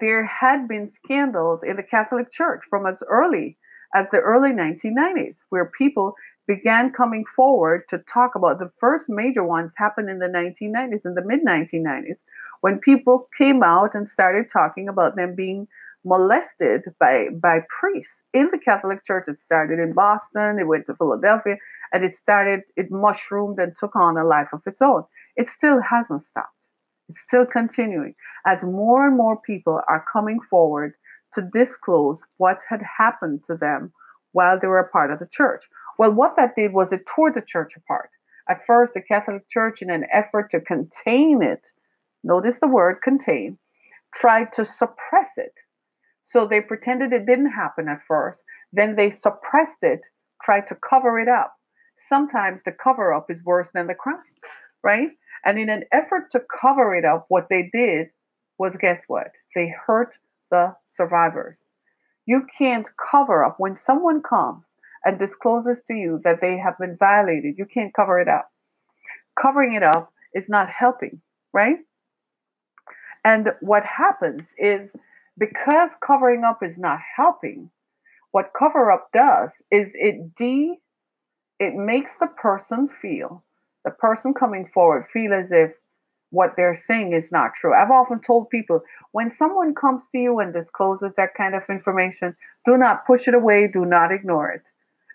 there 0.00 0.24
had 0.24 0.68
been 0.68 0.88
scandals 0.88 1.62
in 1.62 1.76
the 1.76 1.82
Catholic 1.82 2.30
Church 2.30 2.64
from 2.68 2.86
as 2.86 3.02
early 3.08 3.58
as 3.94 4.06
the 4.10 4.18
early 4.18 4.50
1990s, 4.50 5.44
where 5.48 5.66
people 5.66 6.14
began 6.46 6.92
coming 6.92 7.24
forward 7.36 7.82
to 7.88 7.98
talk 7.98 8.34
about 8.34 8.58
the 8.58 8.70
first 8.78 9.08
major 9.08 9.44
ones 9.44 9.72
happened 9.76 10.10
in 10.10 10.18
the 10.18 10.26
1990s, 10.26 11.04
in 11.04 11.14
the 11.14 11.24
mid 11.24 11.44
1990s, 11.44 12.18
when 12.60 12.78
people 12.78 13.28
came 13.36 13.62
out 13.62 13.94
and 13.94 14.08
started 14.08 14.50
talking 14.50 14.88
about 14.88 15.16
them 15.16 15.34
being 15.34 15.68
molested 16.04 16.82
by, 16.98 17.26
by 17.40 17.60
priests 17.68 18.22
in 18.32 18.48
the 18.50 18.58
Catholic 18.58 19.04
Church. 19.04 19.28
It 19.28 19.38
started 19.38 19.78
in 19.78 19.92
Boston, 19.92 20.58
it 20.58 20.66
went 20.66 20.86
to 20.86 20.94
Philadelphia, 20.94 21.56
and 21.92 22.04
it 22.04 22.16
started, 22.16 22.62
it 22.76 22.90
mushroomed 22.90 23.58
and 23.58 23.74
took 23.76 23.94
on 23.96 24.16
a 24.16 24.24
life 24.24 24.48
of 24.52 24.62
its 24.66 24.80
own. 24.80 25.04
It 25.36 25.48
still 25.48 25.80
hasn't 25.82 26.22
stopped. 26.22 26.68
It's 27.08 27.20
still 27.20 27.44
continuing 27.44 28.14
as 28.46 28.62
more 28.62 29.06
and 29.06 29.16
more 29.16 29.36
people 29.40 29.80
are 29.88 30.04
coming 30.10 30.40
forward 30.40 30.94
to 31.32 31.42
disclose 31.42 32.22
what 32.36 32.62
had 32.68 32.82
happened 32.98 33.44
to 33.44 33.56
them 33.56 33.92
while 34.32 34.58
they 34.58 34.66
were 34.66 34.78
a 34.78 34.88
part 34.88 35.10
of 35.10 35.18
the 35.18 35.28
church. 35.30 35.64
Well, 35.98 36.14
what 36.14 36.36
that 36.36 36.56
did 36.56 36.72
was 36.72 36.92
it 36.92 37.06
tore 37.06 37.32
the 37.32 37.42
church 37.42 37.72
apart. 37.76 38.10
At 38.48 38.64
first, 38.66 38.94
the 38.94 39.02
Catholic 39.02 39.48
Church, 39.48 39.82
in 39.82 39.90
an 39.90 40.06
effort 40.12 40.50
to 40.50 40.60
contain 40.60 41.42
it, 41.42 41.68
notice 42.24 42.58
the 42.58 42.66
word 42.66 43.02
contain, 43.02 43.58
tried 44.14 44.52
to 44.54 44.64
suppress 44.64 45.28
it. 45.36 45.60
So 46.22 46.46
they 46.46 46.60
pretended 46.60 47.12
it 47.12 47.26
didn't 47.26 47.52
happen 47.52 47.88
at 47.88 48.04
first. 48.06 48.44
Then 48.72 48.96
they 48.96 49.10
suppressed 49.10 49.82
it, 49.82 50.06
tried 50.42 50.66
to 50.68 50.74
cover 50.74 51.18
it 51.20 51.28
up. 51.28 51.54
Sometimes 51.96 52.62
the 52.62 52.72
cover 52.72 53.12
up 53.12 53.30
is 53.30 53.44
worse 53.44 53.70
than 53.70 53.86
the 53.86 53.94
crime, 53.94 54.22
right? 54.82 55.10
And 55.44 55.58
in 55.58 55.68
an 55.68 55.84
effort 55.92 56.30
to 56.30 56.40
cover 56.60 56.94
it 56.94 57.04
up, 57.04 57.26
what 57.28 57.48
they 57.50 57.68
did 57.72 58.12
was 58.58 58.76
guess 58.76 59.02
what? 59.06 59.32
They 59.54 59.72
hurt 59.86 60.18
the 60.50 60.76
survivors. 60.86 61.64
You 62.26 62.46
can't 62.56 62.88
cover 63.10 63.44
up 63.44 63.56
when 63.58 63.76
someone 63.76 64.22
comes 64.22 64.66
and 65.04 65.18
discloses 65.18 65.82
to 65.88 65.94
you 65.94 66.20
that 66.24 66.40
they 66.40 66.58
have 66.58 66.78
been 66.78 66.96
violated, 66.98 67.56
you 67.56 67.64
can't 67.64 67.94
cover 67.94 68.20
it 68.20 68.28
up. 68.28 68.50
Covering 69.40 69.72
it 69.74 69.82
up 69.82 70.12
is 70.34 70.48
not 70.48 70.68
helping, 70.68 71.22
right? 71.52 71.78
And 73.24 73.50
what 73.60 73.84
happens 73.84 74.48
is 74.58 74.90
because 75.38 75.90
covering 76.04 76.44
up 76.44 76.62
is 76.62 76.78
not 76.78 76.98
helping, 77.16 77.70
what 78.30 78.52
cover 78.56 78.90
up 78.90 79.08
does 79.12 79.54
is 79.70 79.90
it 79.94 80.34
de 80.36 80.78
it 81.58 81.74
makes 81.74 82.14
the 82.16 82.26
person 82.26 82.88
feel 82.88 83.44
the 83.84 83.90
person 83.90 84.32
coming 84.32 84.68
forward 84.72 85.06
feel 85.12 85.32
as 85.32 85.50
if 85.50 85.72
what 86.30 86.54
they're 86.56 86.74
saying 86.74 87.12
is 87.12 87.32
not 87.32 87.54
true. 87.54 87.74
I've 87.74 87.90
often 87.90 88.20
told 88.20 88.50
people 88.50 88.82
when 89.12 89.30
someone 89.30 89.74
comes 89.74 90.06
to 90.12 90.18
you 90.18 90.38
and 90.38 90.52
discloses 90.52 91.12
that 91.16 91.34
kind 91.34 91.54
of 91.54 91.62
information, 91.68 92.36
do 92.64 92.76
not 92.76 93.06
push 93.06 93.26
it 93.28 93.34
away, 93.34 93.66
do 93.66 93.84
not 93.84 94.12
ignore 94.12 94.50
it. 94.50 94.62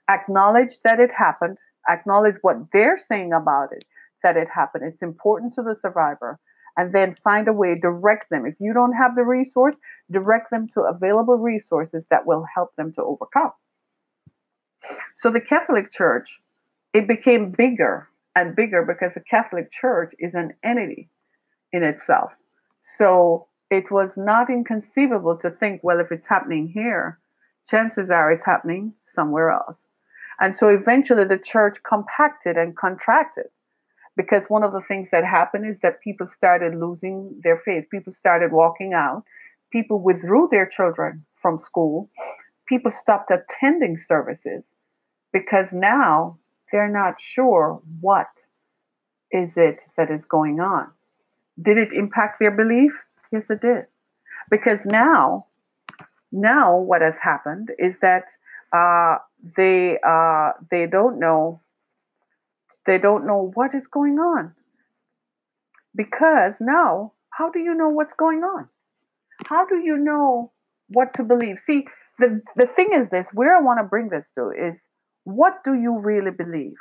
Acknowledge 0.10 0.80
that 0.84 1.00
it 1.00 1.12
happened, 1.12 1.60
acknowledge 1.90 2.36
what 2.42 2.58
they're 2.74 2.98
saying 2.98 3.34
about 3.34 3.72
it, 3.72 3.86
that 4.24 4.38
it 4.38 4.48
happened. 4.54 4.84
It's 4.86 5.02
important 5.02 5.54
to 5.54 5.64
the 5.64 5.76
survivor. 5.76 6.40
And 6.78 6.92
then 6.92 7.14
find 7.14 7.48
a 7.48 7.54
way, 7.54 7.80
direct 7.80 8.30
them. 8.30 8.46
If 8.46 8.56
you 8.60 8.74
don't 8.74 8.92
have 8.92 9.16
the 9.16 9.24
resource, 9.24 9.78
direct 10.12 10.52
them 10.52 10.68
to 10.74 10.82
available 10.82 11.38
resources 11.38 12.06
that 12.10 12.26
will 12.26 12.46
help 12.54 12.76
them 12.76 12.92
to 12.94 13.02
overcome. 13.02 13.54
So 15.16 15.32
the 15.32 15.40
Catholic 15.40 15.90
Church, 15.90 16.42
it 16.94 17.08
became 17.08 17.52
bigger 17.52 18.10
and 18.36 18.56
bigger 18.56 18.84
because 18.84 19.14
the 19.14 19.22
Catholic 19.22 19.72
Church 19.72 20.14
is 20.20 20.34
an 20.34 20.54
entity 20.64 21.10
in 21.72 21.84
itself. 21.84 22.32
So 22.82 23.48
it 23.72 23.92
was 23.92 24.18
not 24.18 24.50
inconceivable 24.50 25.38
to 25.38 25.50
think, 25.50 25.82
well, 25.84 26.00
if 26.00 26.12
it's 26.12 26.28
happening 26.28 26.68
here, 26.68 27.20
chances 27.66 28.12
are 28.12 28.32
it's 28.32 28.46
happening 28.46 28.94
somewhere 29.06 29.50
else. 29.50 29.88
And 30.40 30.56
so 30.56 30.68
eventually 30.68 31.26
the 31.26 31.38
church 31.38 31.78
compacted 31.84 32.58
and 32.58 32.76
contracted 32.76 33.48
because 34.18 34.46
one 34.48 34.64
of 34.64 34.72
the 34.72 34.82
things 34.88 35.10
that 35.12 35.26
happened 35.26 35.66
is 35.66 35.80
that 35.82 36.02
people 36.02 36.28
started 36.28 36.76
losing 36.76 37.40
their 37.44 37.58
faith. 37.58 37.86
People 37.90 38.14
started 38.14 38.52
walking 38.52 38.94
out. 38.94 39.24
People 39.72 40.02
withdrew 40.02 40.48
their 40.52 40.66
children 40.66 41.26
from 41.36 41.60
school. 41.60 42.10
People 42.68 42.92
stopped 42.92 43.32
attending 43.32 43.98
services 43.98 44.66
because 45.34 45.72
now 45.74 46.38
they're 46.72 46.92
not 46.92 47.20
sure 47.20 47.82
what 48.02 48.48
is 49.32 49.58
it 49.58 49.82
that 49.98 50.10
is 50.10 50.26
going 50.26 50.60
on. 50.60 50.92
Did 51.62 51.78
it 51.78 51.94
impact 51.94 52.40
their 52.40 52.52
belief? 52.52 52.92
Yes, 53.32 53.50
it 53.50 53.62
did. 53.62 53.86
Because 54.50 54.86
now, 54.86 55.48
now 56.32 56.78
what 56.78 57.02
has 57.02 57.16
happened 57.22 57.72
is 57.80 58.00
that 58.02 58.32
uh, 58.74 59.18
they 59.56 59.98
uh, 60.06 60.52
they 60.70 60.86
don't 60.86 61.20
know 61.20 61.62
they 62.86 62.98
don't 62.98 63.26
know 63.26 63.52
what 63.54 63.74
is 63.74 63.88
going 63.88 64.20
on. 64.20 64.54
Because 65.96 66.58
now, 66.60 67.14
how 67.30 67.50
do 67.50 67.60
you 67.60 67.74
know 67.74 67.90
what's 67.90 68.14
going 68.14 68.44
on? 68.44 68.68
How 69.46 69.66
do 69.66 69.78
you 69.78 69.98
know 69.98 70.52
what 70.90 71.14
to 71.16 71.24
believe? 71.24 71.60
See, 71.60 71.86
the, 72.20 72.42
the 72.56 72.68
thing 72.68 72.90
is 72.94 73.10
this 73.10 73.30
where 73.34 73.56
I 73.56 73.62
want 73.62 73.80
to 73.80 73.84
bring 73.84 74.10
this 74.10 74.32
to 74.32 74.52
is 74.52 74.82
what 75.26 75.64
do 75.64 75.74
you 75.74 75.98
really 75.98 76.32
believe? 76.32 76.78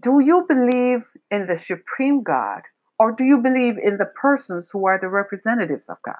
Do 0.00 0.20
you 0.20 0.44
believe 0.48 1.04
in 1.30 1.46
the 1.46 1.56
supreme 1.56 2.22
God 2.22 2.62
or 2.98 3.12
do 3.12 3.24
you 3.24 3.38
believe 3.38 3.78
in 3.78 3.96
the 3.96 4.10
persons 4.20 4.70
who 4.70 4.86
are 4.86 4.98
the 5.00 5.08
representatives 5.08 5.88
of 5.88 5.96
God? 6.04 6.16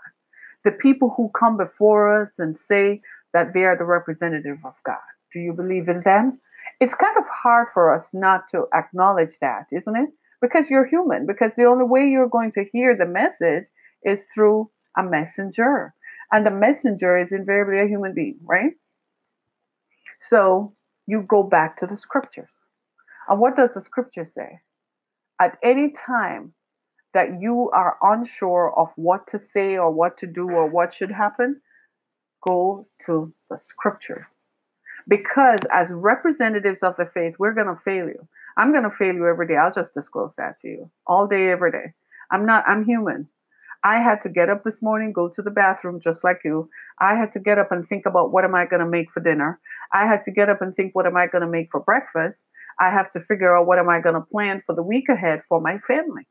The 0.65 0.73
people 0.73 1.13
who 1.17 1.31
come 1.39 1.57
before 1.57 2.23
us 2.23 2.31
and 2.39 2.57
say 2.57 3.03
that 3.33 3.53
they 3.53 3.65
are 3.65 3.77
the 3.77 3.85
representative 3.85 4.59
of 4.65 4.75
God. 4.87 4.97
Do 5.33 5.41
you 5.41 5.53
believe 5.53 5.89
in 5.89 6.03
them? 6.03 6.41
It's 6.81 6.95
kind 6.95 7.17
of 7.19 7.25
hard 7.29 7.69
for 7.75 7.95
us 7.95 8.09
not 8.13 8.49
to 8.49 8.67
acknowledge 8.73 9.39
that, 9.41 9.67
isn't 9.73 9.97
it? 9.97 10.11
Because 10.41 10.71
you're 10.71 10.87
human, 10.87 11.27
because 11.27 11.55
the 11.55 11.65
only 11.65 11.85
way 11.85 12.07
you're 12.07 12.29
going 12.29 12.53
to 12.53 12.65
hear 12.73 12.97
the 12.97 13.07
message 13.07 13.67
is 14.05 14.27
through 14.33 14.71
a 14.97 15.03
messenger. 15.03 15.93
And 16.31 16.47
the 16.47 16.51
messenger 16.51 17.19
is 17.19 17.33
invariably 17.33 17.81
a 17.81 17.89
human 17.89 18.15
being, 18.15 18.39
right? 18.45 18.73
So 20.21 20.75
you 21.07 21.23
go 21.23 21.43
back 21.43 21.77
to 21.79 21.87
the 21.87 21.97
scriptures. 21.97 22.51
And 23.29 23.41
what 23.41 23.57
does 23.57 23.75
the 23.75 23.81
scripture 23.81 24.25
say? 24.25 24.61
At 25.41 25.59
any 25.63 25.91
time 25.93 26.55
that 27.13 27.41
you 27.41 27.71
are 27.73 27.97
unsure 28.03 28.73
of 28.77 28.89
what 28.97 29.27
to 29.29 29.39
say 29.39 29.77
or 29.77 29.91
what 29.91 30.19
to 30.19 30.27
do 30.27 30.51
or 30.51 30.67
what 30.67 30.93
should 30.93 31.11
happen, 31.11 31.61
go 32.43 32.87
to 33.07 33.33
the 33.51 33.59
scriptures. 33.59 34.27
Because 35.07 35.61
as 35.73 35.93
representatives 35.93 36.83
of 36.83 36.97
the 36.97 37.07
faith, 37.07 37.35
we're 37.39 37.55
going 37.55 37.67
to 37.67 37.77
fail 37.77 38.07
you. 38.07 38.27
I'm 38.57 38.73
going 38.73 38.85
to 38.85 38.91
fail 38.91 39.15
you 39.15 39.27
every 39.29 39.47
day. 39.47 39.57
I'll 39.57 39.73
just 39.73 39.95
disclose 39.95 40.35
that 40.37 40.59
to 40.59 40.69
you 40.69 40.91
all 41.07 41.27
day, 41.27 41.51
every 41.51 41.73
day. 41.73 41.93
I'm 42.31 42.47
not, 42.47 42.65
I'm 42.67 42.85
human. 42.85 43.29
I 43.85 44.01
had 44.01 44.23
to 44.23 44.31
get 44.31 44.49
up 44.49 44.65
this 44.65 44.81
morning, 44.81 45.13
go 45.13 45.29
to 45.29 45.43
the 45.43 45.51
bathroom 45.51 46.01
just 46.01 46.25
like 46.25 46.41
you. 46.43 46.71
I 47.01 47.17
had 47.17 47.33
to 47.33 47.39
get 47.39 47.59
up 47.59 47.71
and 47.71 47.87
think 47.87 48.07
about 48.07 48.33
what 48.33 48.45
am 48.45 48.55
I 48.55 48.65
going 48.65 48.81
to 48.81 48.89
make 48.89 49.11
for 49.13 49.21
dinner. 49.21 49.61
I 49.93 50.07
had 50.07 50.25
to 50.25 50.31
get 50.31 50.49
up 50.49 50.63
and 50.63 50.75
think 50.75 50.95
what 50.95 51.07
am 51.07 51.19
I 51.19 51.27
going 51.27 51.43
to 51.43 51.49
make 51.49 51.69
for 51.71 51.81
breakfast. 51.81 52.45
I 52.81 52.91
have 52.91 53.11
to 53.11 53.21
figure 53.21 53.55
out 53.55 53.67
what 53.67 53.79
am 53.79 53.91
I 53.91 54.01
going 54.01 54.15
to 54.15 54.23
plan 54.23 54.63
for 54.65 54.75
the 54.75 54.83
week 54.83 55.11
ahead 55.11 55.43
for 55.47 55.61
my 55.61 55.79
family. 55.79 56.27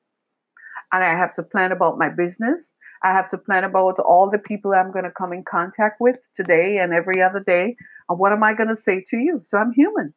And 0.91 1.03
I 1.03 1.11
have 1.11 1.33
to 1.35 1.43
plan 1.43 1.71
about 1.71 1.99
my 1.99 2.09
business. 2.09 2.71
I 3.03 3.11
have 3.11 3.29
to 3.29 3.37
plan 3.37 3.63
about 3.63 3.99
all 3.99 4.31
the 4.31 4.39
people 4.39 4.73
I'm 4.73 4.91
going 4.91 5.05
to 5.05 5.11
come 5.11 5.31
in 5.31 5.43
contact 5.43 6.01
with 6.01 6.15
today 6.35 6.77
and 6.77 6.91
every 6.91 7.21
other 7.21 7.39
day. 7.39 7.75
And 8.09 8.17
what 8.17 8.31
am 8.31 8.43
I 8.43 8.53
going 8.53 8.69
to 8.69 8.75
say 8.75 9.03
to 9.07 9.17
you? 9.17 9.41
So 9.43 9.59
I'm 9.59 9.73
human. 9.73 10.15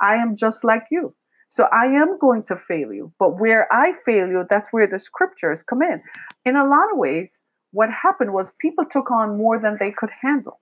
I 0.00 0.16
am 0.16 0.36
just 0.36 0.64
like 0.64 0.84
you. 0.90 1.14
So 1.48 1.64
I 1.72 1.86
am 1.86 2.18
going 2.18 2.42
to 2.44 2.56
fail 2.56 2.92
you. 2.92 3.12
But 3.18 3.38
where 3.38 3.72
I 3.72 3.92
fail 4.04 4.28
you, 4.28 4.44
that's 4.48 4.72
where 4.72 4.86
the 4.86 4.98
scriptures 4.98 5.62
come 5.62 5.82
in. 5.82 6.02
In 6.44 6.56
a 6.56 6.66
lot 6.66 6.92
of 6.92 6.98
ways, 6.98 7.40
what 7.72 7.90
happened 7.90 8.32
was 8.32 8.52
people 8.60 8.84
took 8.84 9.10
on 9.10 9.38
more 9.38 9.58
than 9.58 9.76
they 9.78 9.90
could 9.90 10.10
handle. 10.22 10.60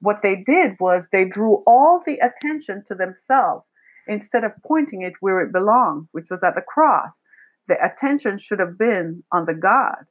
What 0.00 0.20
they 0.22 0.36
did 0.36 0.76
was 0.80 1.04
they 1.12 1.24
drew 1.24 1.62
all 1.66 2.02
the 2.04 2.18
attention 2.18 2.84
to 2.86 2.94
themselves 2.94 3.66
instead 4.06 4.44
of 4.44 4.52
pointing 4.66 5.02
it 5.02 5.14
where 5.20 5.40
it 5.40 5.52
belonged, 5.52 6.08
which 6.12 6.30
was 6.30 6.42
at 6.42 6.54
the 6.54 6.62
cross. 6.62 7.22
The 7.68 7.82
attention 7.84 8.38
should 8.38 8.58
have 8.58 8.78
been 8.78 9.22
on 9.30 9.44
the 9.44 9.54
God 9.54 10.06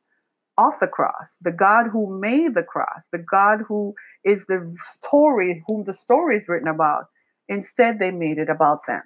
of 0.58 0.74
the 0.80 0.88
cross, 0.88 1.38
the 1.42 1.52
God 1.52 1.88
who 1.92 2.20
made 2.20 2.54
the 2.54 2.64
cross, 2.64 3.08
the 3.12 3.18
God 3.32 3.60
who 3.68 3.96
is 4.24 4.46
the 4.48 4.76
story, 4.78 5.64
whom 5.68 5.86
the 5.86 5.94
story 5.94 6.38
is 6.38 6.48
written 6.48 6.68
about. 6.68 7.06
Instead, 7.48 7.98
they 7.98 8.12
made 8.12 8.38
it 8.38 8.50
about 8.50 8.82
them. 8.88 9.02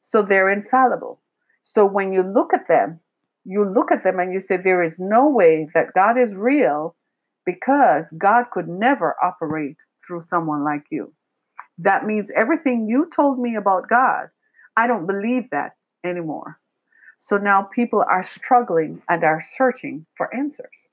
So 0.00 0.22
they're 0.22 0.50
infallible. 0.50 1.20
So 1.62 1.84
when 1.84 2.12
you 2.12 2.22
look 2.22 2.52
at 2.54 2.68
them, 2.68 3.00
you 3.44 3.64
look 3.64 3.90
at 3.90 4.04
them 4.04 4.18
and 4.18 4.32
you 4.32 4.40
say, 4.40 4.56
there 4.56 4.82
is 4.82 4.98
no 4.98 5.28
way 5.28 5.68
that 5.74 5.94
God 5.94 6.18
is 6.18 6.34
real 6.34 6.96
because 7.46 8.04
God 8.16 8.46
could 8.52 8.68
never 8.68 9.16
operate 9.22 9.78
through 10.06 10.22
someone 10.22 10.64
like 10.64 10.84
you. 10.90 11.12
That 11.78 12.04
means 12.04 12.30
everything 12.36 12.88
you 12.88 13.08
told 13.14 13.38
me 13.38 13.56
about 13.56 13.88
God, 13.88 14.28
I 14.76 14.86
don't 14.86 15.06
believe 15.06 15.50
that 15.50 15.76
anymore. 16.04 16.58
So 17.18 17.36
now 17.36 17.62
people 17.62 18.04
are 18.08 18.22
struggling 18.22 19.02
and 19.08 19.24
are 19.24 19.42
searching 19.42 20.06
for 20.16 20.34
answers. 20.34 20.88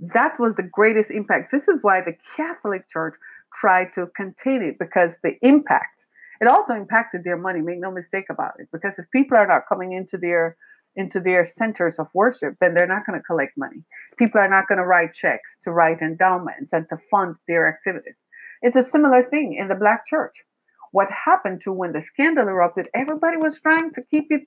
That 0.00 0.38
was 0.40 0.56
the 0.56 0.64
greatest 0.64 1.10
impact. 1.10 1.52
This 1.52 1.68
is 1.68 1.78
why 1.82 2.00
the 2.00 2.16
Catholic 2.36 2.88
Church 2.88 3.14
tried 3.54 3.92
to 3.92 4.08
contain 4.16 4.62
it 4.62 4.78
because 4.78 5.18
the 5.22 5.36
impact 5.42 6.06
it 6.42 6.48
also 6.48 6.74
impacted 6.74 7.22
their 7.24 7.38
money. 7.38 7.60
Make 7.60 7.78
no 7.78 7.92
mistake 7.92 8.26
about 8.28 8.54
it, 8.58 8.68
because 8.72 8.98
if 8.98 9.06
people 9.12 9.38
are 9.38 9.46
not 9.46 9.68
coming 9.68 9.92
into 9.92 10.18
their 10.18 10.56
into 10.94 11.20
their 11.20 11.42
centers 11.42 11.98
of 11.98 12.08
worship, 12.12 12.56
then 12.60 12.74
they're 12.74 12.86
not 12.86 13.06
going 13.06 13.18
to 13.18 13.24
collect 13.24 13.56
money. 13.56 13.82
People 14.18 14.40
are 14.40 14.48
not 14.48 14.68
going 14.68 14.78
to 14.78 14.84
write 14.84 15.14
checks 15.14 15.56
to 15.62 15.70
write 15.70 16.02
endowments 16.02 16.74
and 16.74 16.86
to 16.90 16.98
fund 17.10 17.36
their 17.48 17.66
activities. 17.66 18.16
It's 18.60 18.76
a 18.76 18.84
similar 18.84 19.22
thing 19.22 19.56
in 19.58 19.68
the 19.68 19.74
black 19.74 20.04
church. 20.06 20.42
What 20.90 21.08
happened 21.10 21.62
to 21.62 21.72
when 21.72 21.92
the 21.92 22.02
scandal 22.02 22.46
erupted, 22.46 22.88
everybody 22.94 23.38
was 23.38 23.58
trying 23.58 23.92
to 23.94 24.02
keep 24.10 24.26
it 24.28 24.42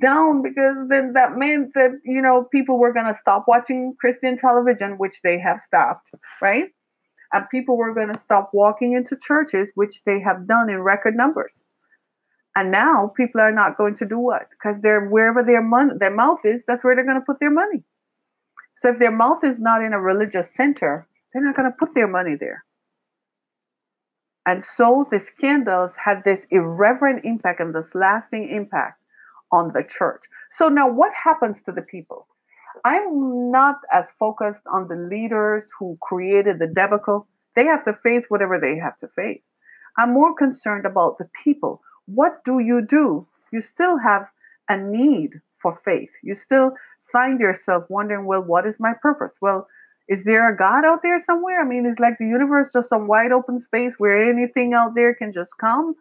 down 0.00 0.42
because 0.42 0.88
then 0.88 1.12
that 1.12 1.36
meant 1.36 1.74
that, 1.74 1.92
you 2.04 2.20
know, 2.20 2.48
people 2.50 2.78
were 2.78 2.92
going 2.92 3.06
to 3.06 3.14
stop 3.14 3.44
watching 3.46 3.94
Christian 4.00 4.36
television, 4.36 4.98
which 4.98 5.20
they 5.22 5.38
have 5.38 5.60
stopped, 5.60 6.10
right? 6.40 6.70
And 7.32 7.48
people 7.50 7.76
were 7.76 7.94
going 7.94 8.12
to 8.12 8.18
stop 8.18 8.50
walking 8.52 8.92
into 8.92 9.16
churches, 9.16 9.72
which 9.74 10.04
they 10.04 10.20
have 10.20 10.46
done 10.46 10.68
in 10.68 10.80
record 10.80 11.16
numbers. 11.16 11.64
And 12.54 12.70
now 12.70 13.12
people 13.16 13.40
are 13.40 13.52
not 13.52 13.78
going 13.78 13.94
to 13.94 14.06
do 14.06 14.18
what? 14.18 14.48
Because 14.50 14.80
they're 14.82 15.08
wherever 15.08 15.42
their 15.42 15.62
money, 15.62 15.94
their 15.98 16.14
mouth 16.14 16.40
is, 16.44 16.62
that's 16.66 16.84
where 16.84 16.94
they're 16.94 17.06
going 17.06 17.20
to 17.20 17.24
put 17.24 17.40
their 17.40 17.50
money. 17.50 17.82
So 18.74 18.90
if 18.90 18.98
their 18.98 19.10
mouth 19.10 19.42
is 19.42 19.60
not 19.60 19.82
in 19.82 19.92
a 19.92 20.00
religious 20.00 20.54
center, 20.54 21.06
they're 21.32 21.44
not 21.44 21.56
going 21.56 21.70
to 21.70 21.76
put 21.78 21.94
their 21.94 22.08
money 22.08 22.36
there. 22.38 22.64
And 24.44 24.64
so 24.64 25.06
the 25.10 25.20
scandals 25.20 25.92
had 26.04 26.24
this 26.24 26.46
irreverent 26.50 27.24
impact 27.24 27.60
and 27.60 27.74
this 27.74 27.94
lasting 27.94 28.50
impact 28.50 29.00
on 29.52 29.72
the 29.72 29.84
church. 29.84 30.24
So 30.50 30.68
now 30.68 30.90
what 30.90 31.12
happens 31.24 31.60
to 31.62 31.72
the 31.72 31.82
people? 31.82 32.26
I'm 32.84 33.50
not 33.50 33.76
as 33.92 34.10
focused 34.18 34.62
on 34.72 34.88
the 34.88 34.96
leaders 34.96 35.70
who 35.78 35.98
created 36.00 36.58
the 36.58 36.66
debacle. 36.66 37.26
They 37.54 37.64
have 37.66 37.84
to 37.84 37.92
face 37.92 38.24
whatever 38.28 38.58
they 38.58 38.78
have 38.78 38.96
to 38.98 39.08
face. 39.08 39.44
I'm 39.96 40.12
more 40.12 40.34
concerned 40.34 40.86
about 40.86 41.18
the 41.18 41.28
people. 41.44 41.80
What 42.06 42.44
do 42.44 42.58
you 42.58 42.84
do? 42.84 43.26
You 43.52 43.60
still 43.60 43.98
have 43.98 44.26
a 44.68 44.76
need 44.76 45.40
for 45.60 45.78
faith. 45.84 46.10
You 46.22 46.34
still 46.34 46.72
find 47.12 47.38
yourself 47.38 47.84
wondering, 47.88 48.24
well, 48.24 48.42
what 48.42 48.66
is 48.66 48.80
my 48.80 48.92
purpose? 49.00 49.38
Well, 49.40 49.68
is 50.08 50.24
there 50.24 50.52
a 50.52 50.56
God 50.56 50.84
out 50.84 51.00
there 51.02 51.22
somewhere? 51.22 51.60
I 51.60 51.64
mean, 51.64 51.86
is 51.86 52.00
like 52.00 52.18
the 52.18 52.26
universe 52.26 52.72
just 52.72 52.88
some 52.88 53.06
wide 53.06 53.32
open 53.32 53.60
space 53.60 53.94
where 53.98 54.30
anything 54.30 54.74
out 54.74 54.94
there 54.94 55.14
can 55.14 55.30
just 55.30 55.56
come? 55.58 55.94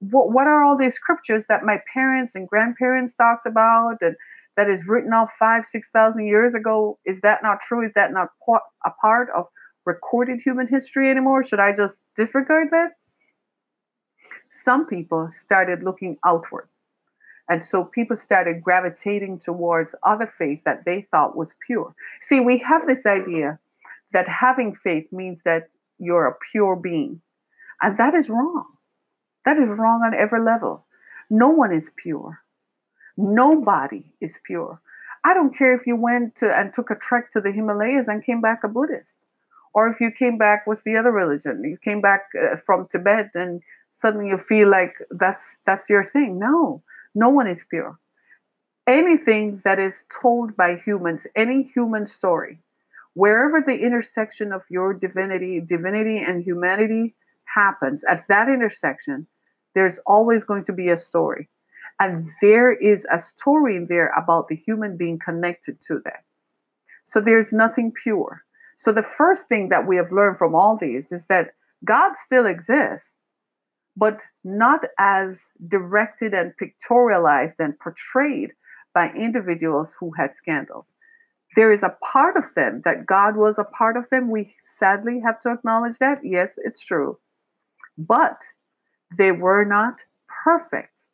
What, 0.00 0.32
what 0.32 0.46
are 0.46 0.64
all 0.64 0.76
these 0.76 0.94
scriptures 0.94 1.46
that 1.48 1.64
my 1.64 1.80
parents 1.92 2.34
and 2.34 2.48
grandparents 2.48 3.14
talked 3.14 3.46
about 3.46 3.98
and 4.00 4.16
that 4.56 4.68
is 4.68 4.86
written 4.86 5.12
off 5.12 5.30
five, 5.38 5.64
six 5.64 5.90
thousand 5.90 6.26
years 6.26 6.54
ago, 6.54 6.98
is 7.04 7.20
that 7.22 7.42
not 7.42 7.60
true? 7.60 7.84
Is 7.84 7.92
that 7.94 8.12
not 8.12 8.28
a 8.84 8.90
part 9.00 9.28
of 9.36 9.46
recorded 9.84 10.40
human 10.44 10.66
history 10.66 11.10
anymore? 11.10 11.42
Should 11.42 11.60
I 11.60 11.72
just 11.72 11.96
disregard 12.16 12.68
that? 12.70 12.90
Some 14.50 14.86
people 14.86 15.30
started 15.32 15.82
looking 15.82 16.18
outward. 16.24 16.68
And 17.48 17.64
so 17.64 17.84
people 17.84 18.16
started 18.16 18.62
gravitating 18.62 19.40
towards 19.40 19.94
other 20.06 20.26
faith 20.38 20.60
that 20.64 20.84
they 20.84 21.06
thought 21.10 21.36
was 21.36 21.54
pure. 21.66 21.94
See, 22.20 22.38
we 22.38 22.58
have 22.58 22.86
this 22.86 23.04
idea 23.04 23.58
that 24.12 24.28
having 24.28 24.74
faith 24.74 25.06
means 25.10 25.42
that 25.44 25.74
you're 25.98 26.26
a 26.26 26.36
pure 26.52 26.76
being. 26.76 27.20
And 27.80 27.96
that 27.98 28.14
is 28.14 28.28
wrong. 28.28 28.66
That 29.44 29.58
is 29.58 29.68
wrong 29.68 30.02
on 30.04 30.14
every 30.14 30.40
level. 30.40 30.86
No 31.30 31.48
one 31.48 31.74
is 31.74 31.90
pure. 31.96 32.42
Nobody 33.16 34.04
is 34.20 34.38
pure. 34.44 34.80
I 35.24 35.34
don't 35.34 35.56
care 35.56 35.74
if 35.74 35.86
you 35.86 35.96
went 35.96 36.34
to 36.36 36.52
and 36.52 36.72
took 36.72 36.90
a 36.90 36.96
trek 36.96 37.30
to 37.32 37.40
the 37.40 37.52
Himalayas 37.52 38.08
and 38.08 38.24
came 38.24 38.40
back 38.40 38.64
a 38.64 38.68
Buddhist, 38.68 39.14
or 39.72 39.88
if 39.88 40.00
you 40.00 40.10
came 40.10 40.36
back 40.36 40.66
with 40.66 40.82
the 40.84 40.96
other 40.96 41.12
religion, 41.12 41.62
you 41.64 41.76
came 41.76 42.00
back 42.00 42.22
uh, 42.40 42.56
from 42.56 42.88
Tibet 42.88 43.30
and 43.34 43.62
suddenly 43.92 44.28
you 44.28 44.38
feel 44.38 44.68
like 44.68 44.94
that's 45.10 45.58
that's 45.64 45.88
your 45.88 46.04
thing. 46.04 46.38
No, 46.38 46.82
no 47.14 47.28
one 47.28 47.46
is 47.46 47.64
pure. 47.68 47.98
Anything 48.86 49.62
that 49.64 49.78
is 49.78 50.04
told 50.22 50.56
by 50.56 50.74
humans, 50.74 51.26
any 51.36 51.62
human 51.62 52.04
story, 52.04 52.58
wherever 53.14 53.60
the 53.60 53.78
intersection 53.78 54.52
of 54.52 54.62
your 54.68 54.92
divinity, 54.92 55.60
divinity 55.60 56.18
and 56.18 56.42
humanity 56.42 57.14
happens, 57.44 58.02
at 58.04 58.26
that 58.28 58.48
intersection, 58.48 59.26
there's 59.74 59.98
always 60.04 60.42
going 60.42 60.64
to 60.64 60.72
be 60.72 60.88
a 60.88 60.96
story. 60.96 61.48
And 62.00 62.30
there 62.40 62.72
is 62.72 63.06
a 63.12 63.18
story 63.18 63.76
in 63.76 63.86
there 63.88 64.12
about 64.16 64.48
the 64.48 64.56
human 64.56 64.96
being 64.96 65.18
connected 65.18 65.80
to 65.82 66.00
that. 66.04 66.24
So 67.04 67.20
there's 67.20 67.52
nothing 67.52 67.92
pure. 67.92 68.44
So 68.76 68.92
the 68.92 69.02
first 69.02 69.48
thing 69.48 69.68
that 69.68 69.86
we 69.86 69.96
have 69.96 70.10
learned 70.10 70.38
from 70.38 70.54
all 70.54 70.76
these 70.76 71.12
is 71.12 71.26
that 71.26 71.54
God 71.84 72.16
still 72.16 72.46
exists, 72.46 73.12
but 73.96 74.22
not 74.42 74.80
as 74.98 75.48
directed 75.68 76.34
and 76.34 76.52
pictorialized 76.60 77.56
and 77.58 77.78
portrayed 77.78 78.52
by 78.94 79.10
individuals 79.12 79.94
who 79.98 80.12
had 80.12 80.34
scandals. 80.34 80.86
there 81.54 81.72
is 81.72 81.82
a 81.82 81.96
part 82.12 82.36
of 82.36 82.54
them 82.54 82.80
that 82.84 83.06
God 83.06 83.36
was 83.36 83.58
a 83.58 83.64
part 83.64 83.96
of 83.96 84.08
them. 84.10 84.30
We 84.30 84.54
sadly 84.62 85.20
have 85.20 85.38
to 85.40 85.52
acknowledge 85.52 85.98
that. 85.98 86.20
Yes, 86.24 86.58
it's 86.64 86.80
true. 86.80 87.18
But 87.98 88.42
they 89.18 89.32
were 89.32 89.64
not 89.64 90.00
perfect. 90.44 91.06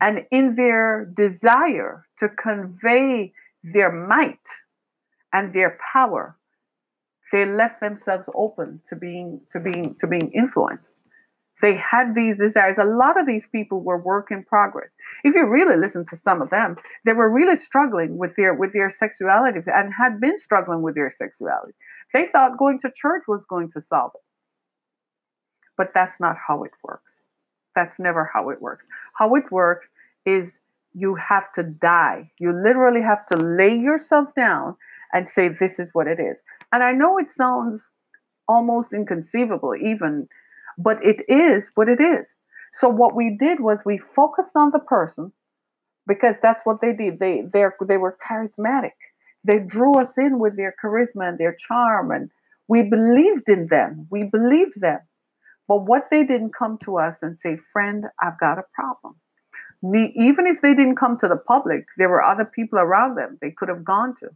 And 0.00 0.26
in 0.30 0.56
their 0.56 1.04
desire 1.04 2.06
to 2.18 2.28
convey 2.28 3.32
their 3.62 3.92
might 3.92 4.46
and 5.32 5.52
their 5.52 5.78
power, 5.92 6.36
they 7.32 7.44
left 7.44 7.80
themselves 7.80 8.28
open 8.34 8.80
to 8.88 8.96
being 8.96 9.40
to 9.50 9.58
being 9.60 9.96
to 9.98 10.06
being 10.06 10.30
influenced. 10.32 11.00
They 11.62 11.76
had 11.76 12.14
these 12.14 12.38
desires. 12.38 12.76
A 12.78 12.84
lot 12.84 13.18
of 13.18 13.26
these 13.26 13.46
people 13.46 13.80
were 13.80 13.96
work 13.96 14.30
in 14.30 14.44
progress. 14.44 14.90
If 15.22 15.34
you 15.34 15.46
really 15.46 15.76
listen 15.76 16.04
to 16.06 16.16
some 16.16 16.42
of 16.42 16.50
them, 16.50 16.76
they 17.04 17.12
were 17.12 17.30
really 17.30 17.56
struggling 17.56 18.18
with 18.18 18.36
their 18.36 18.54
with 18.54 18.72
their 18.72 18.90
sexuality 18.90 19.60
and 19.66 19.94
had 19.94 20.20
been 20.20 20.38
struggling 20.38 20.82
with 20.82 20.94
their 20.94 21.10
sexuality. 21.10 21.72
They 22.12 22.26
thought 22.26 22.58
going 22.58 22.78
to 22.80 22.92
church 22.94 23.24
was 23.26 23.46
going 23.46 23.70
to 23.72 23.80
solve 23.80 24.12
it. 24.14 24.20
But 25.76 25.92
that's 25.92 26.20
not 26.20 26.36
how 26.46 26.62
it 26.62 26.72
works. 26.84 27.23
That's 27.74 27.98
never 27.98 28.30
how 28.32 28.50
it 28.50 28.60
works. 28.62 28.86
How 29.14 29.34
it 29.34 29.50
works 29.50 29.88
is 30.26 30.60
you 30.94 31.16
have 31.16 31.52
to 31.52 31.62
die. 31.62 32.30
You 32.38 32.52
literally 32.52 33.02
have 33.02 33.26
to 33.26 33.36
lay 33.36 33.76
yourself 33.76 34.34
down 34.34 34.76
and 35.12 35.28
say, 35.28 35.48
This 35.48 35.78
is 35.78 35.90
what 35.92 36.06
it 36.06 36.20
is. 36.20 36.42
And 36.72 36.82
I 36.82 36.92
know 36.92 37.18
it 37.18 37.30
sounds 37.30 37.90
almost 38.48 38.94
inconceivable, 38.94 39.74
even, 39.76 40.28
but 40.78 41.04
it 41.04 41.22
is 41.28 41.70
what 41.74 41.88
it 41.88 42.00
is. 42.00 42.36
So 42.72 42.88
what 42.88 43.14
we 43.14 43.36
did 43.38 43.60
was 43.60 43.84
we 43.84 43.98
focused 43.98 44.56
on 44.56 44.70
the 44.72 44.78
person 44.80 45.32
because 46.06 46.36
that's 46.42 46.62
what 46.64 46.80
they 46.80 46.92
did. 46.92 47.18
They 47.18 47.42
they 47.52 47.64
they 47.86 47.96
were 47.96 48.16
charismatic. 48.28 48.92
They 49.44 49.58
drew 49.58 49.98
us 49.98 50.16
in 50.18 50.38
with 50.38 50.56
their 50.56 50.74
charisma 50.82 51.28
and 51.28 51.38
their 51.38 51.54
charm, 51.54 52.10
and 52.10 52.30
we 52.68 52.82
believed 52.82 53.48
in 53.48 53.66
them. 53.68 54.06
We 54.10 54.24
believed 54.24 54.80
them. 54.80 55.00
But 55.66 55.86
what 55.86 56.08
they 56.10 56.24
didn't 56.24 56.54
come 56.54 56.78
to 56.84 56.98
us 56.98 57.22
and 57.22 57.38
say, 57.38 57.56
"Friend, 57.56 58.06
I've 58.20 58.38
got 58.38 58.58
a 58.58 58.64
problem." 58.74 59.16
even 59.92 60.46
if 60.46 60.62
they 60.62 60.72
didn't 60.72 60.96
come 60.96 61.18
to 61.18 61.28
the 61.28 61.36
public, 61.36 61.84
there 61.98 62.08
were 62.08 62.22
other 62.22 62.44
people 62.44 62.78
around 62.78 63.16
them 63.16 63.36
they 63.42 63.50
could 63.50 63.68
have 63.68 63.84
gone 63.84 64.14
to 64.14 64.30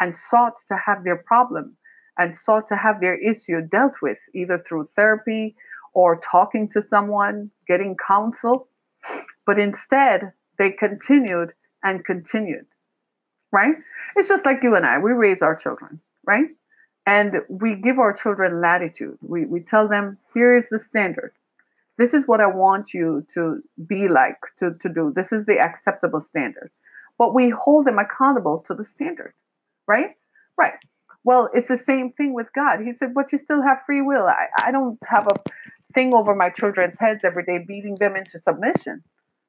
and 0.00 0.16
sought 0.16 0.56
to 0.68 0.76
have 0.86 1.04
their 1.04 1.16
problem 1.16 1.76
and 2.18 2.36
sought 2.36 2.66
to 2.68 2.76
have 2.76 3.00
their 3.00 3.14
issue 3.14 3.60
dealt 3.60 3.96
with 4.00 4.18
either 4.34 4.58
through 4.58 4.86
therapy 4.96 5.54
or 5.92 6.18
talking 6.20 6.68
to 6.68 6.82
someone, 6.82 7.50
getting 7.66 7.96
counsel. 8.06 8.68
But 9.46 9.58
instead, 9.58 10.32
they 10.58 10.70
continued 10.70 11.52
and 11.82 12.04
continued, 12.04 12.66
right? 13.52 13.74
It's 14.16 14.28
just 14.28 14.44
like 14.44 14.62
you 14.62 14.74
and 14.74 14.86
I, 14.86 14.98
we 14.98 15.12
raise 15.12 15.42
our 15.42 15.54
children, 15.54 16.00
right? 16.26 16.46
And 17.06 17.36
we 17.48 17.76
give 17.76 17.98
our 17.98 18.12
children 18.12 18.60
latitude. 18.60 19.18
We, 19.22 19.46
we 19.46 19.60
tell 19.60 19.88
them, 19.88 20.18
here 20.34 20.56
is 20.56 20.68
the 20.70 20.78
standard. 20.78 21.32
This 21.98 22.12
is 22.14 22.26
what 22.26 22.40
I 22.40 22.46
want 22.46 22.92
you 22.92 23.24
to 23.34 23.62
be 23.86 24.08
like, 24.08 24.38
to, 24.58 24.74
to 24.80 24.88
do. 24.88 25.12
This 25.14 25.32
is 25.32 25.46
the 25.46 25.58
acceptable 25.58 26.20
standard. 26.20 26.70
But 27.18 27.34
we 27.34 27.50
hold 27.50 27.86
them 27.86 27.98
accountable 27.98 28.62
to 28.66 28.74
the 28.74 28.84
standard 28.84 29.34
right? 29.86 30.10
Right. 30.58 30.74
Well, 31.24 31.50
it's 31.54 31.68
the 31.68 31.76
same 31.76 32.12
thing 32.12 32.34
with 32.34 32.48
God. 32.54 32.80
He 32.80 32.94
said, 32.94 33.14
but 33.14 33.32
you 33.32 33.38
still 33.38 33.62
have 33.62 33.82
free 33.84 34.02
will. 34.02 34.26
I, 34.26 34.46
I 34.64 34.70
don't 34.70 34.98
have 35.08 35.26
a 35.26 35.50
thing 35.94 36.14
over 36.14 36.34
my 36.34 36.50
children's 36.50 36.98
heads 36.98 37.24
every 37.24 37.44
day, 37.44 37.64
beating 37.66 37.96
them 37.98 38.16
into 38.16 38.38
submission. 38.40 39.02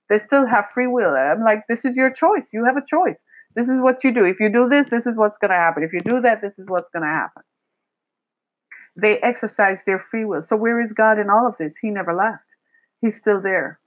They 0.10 0.18
still 0.18 0.48
have 0.48 0.66
free 0.74 0.88
will. 0.88 1.16
I'm 1.16 1.44
like, 1.44 1.64
this 1.68 1.86
is 1.86 1.98
your 1.98 2.12
choice. 2.12 2.48
You 2.54 2.66
have 2.66 2.78
a 2.78 2.86
choice. 2.86 3.24
This 3.56 3.70
is 3.70 3.82
what 3.82 4.04
you 4.04 4.14
do. 4.14 4.24
If 4.24 4.40
you 4.40 4.50
do 4.50 4.70
this, 4.70 4.88
this 4.88 5.06
is 5.06 5.18
what's 5.18 5.38
going 5.38 5.52
to 5.52 5.58
happen. 5.58 5.84
If 5.84 5.94
you 5.94 6.02
do 6.02 6.22
that, 6.22 6.42
this 6.42 6.58
is 6.58 6.66
what's 6.68 6.90
going 6.90 7.04
to 7.04 7.10
happen. 7.10 7.44
They 9.00 9.20
exercise 9.20 9.84
their 9.86 10.00
free 10.00 10.26
will. 10.26 10.42
So, 10.42 10.56
where 10.56 10.82
is 10.82 10.92
God 10.92 11.20
in 11.20 11.30
all 11.30 11.48
of 11.48 11.58
this? 11.58 11.76
He 11.82 11.90
never 11.92 12.14
left. 12.14 12.56
He's 13.00 13.16
still 13.16 13.40
there. 13.40 13.80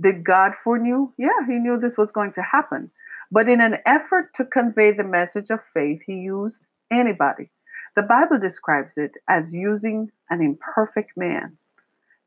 Did 0.00 0.24
God 0.24 0.52
foreknew? 0.54 1.12
Yeah, 1.18 1.46
he 1.46 1.54
knew 1.54 1.78
this 1.78 1.98
was 1.98 2.10
going 2.10 2.32
to 2.32 2.42
happen. 2.42 2.90
But 3.30 3.48
in 3.48 3.60
an 3.60 3.78
effort 3.84 4.32
to 4.34 4.44
convey 4.44 4.92
the 4.92 5.04
message 5.04 5.50
of 5.50 5.60
faith, 5.74 6.02
he 6.06 6.14
used 6.14 6.66
anybody. 6.90 7.50
The 7.94 8.02
Bible 8.02 8.38
describes 8.38 8.96
it 8.96 9.12
as 9.28 9.54
using 9.54 10.12
an 10.30 10.40
imperfect 10.40 11.16
man. 11.16 11.58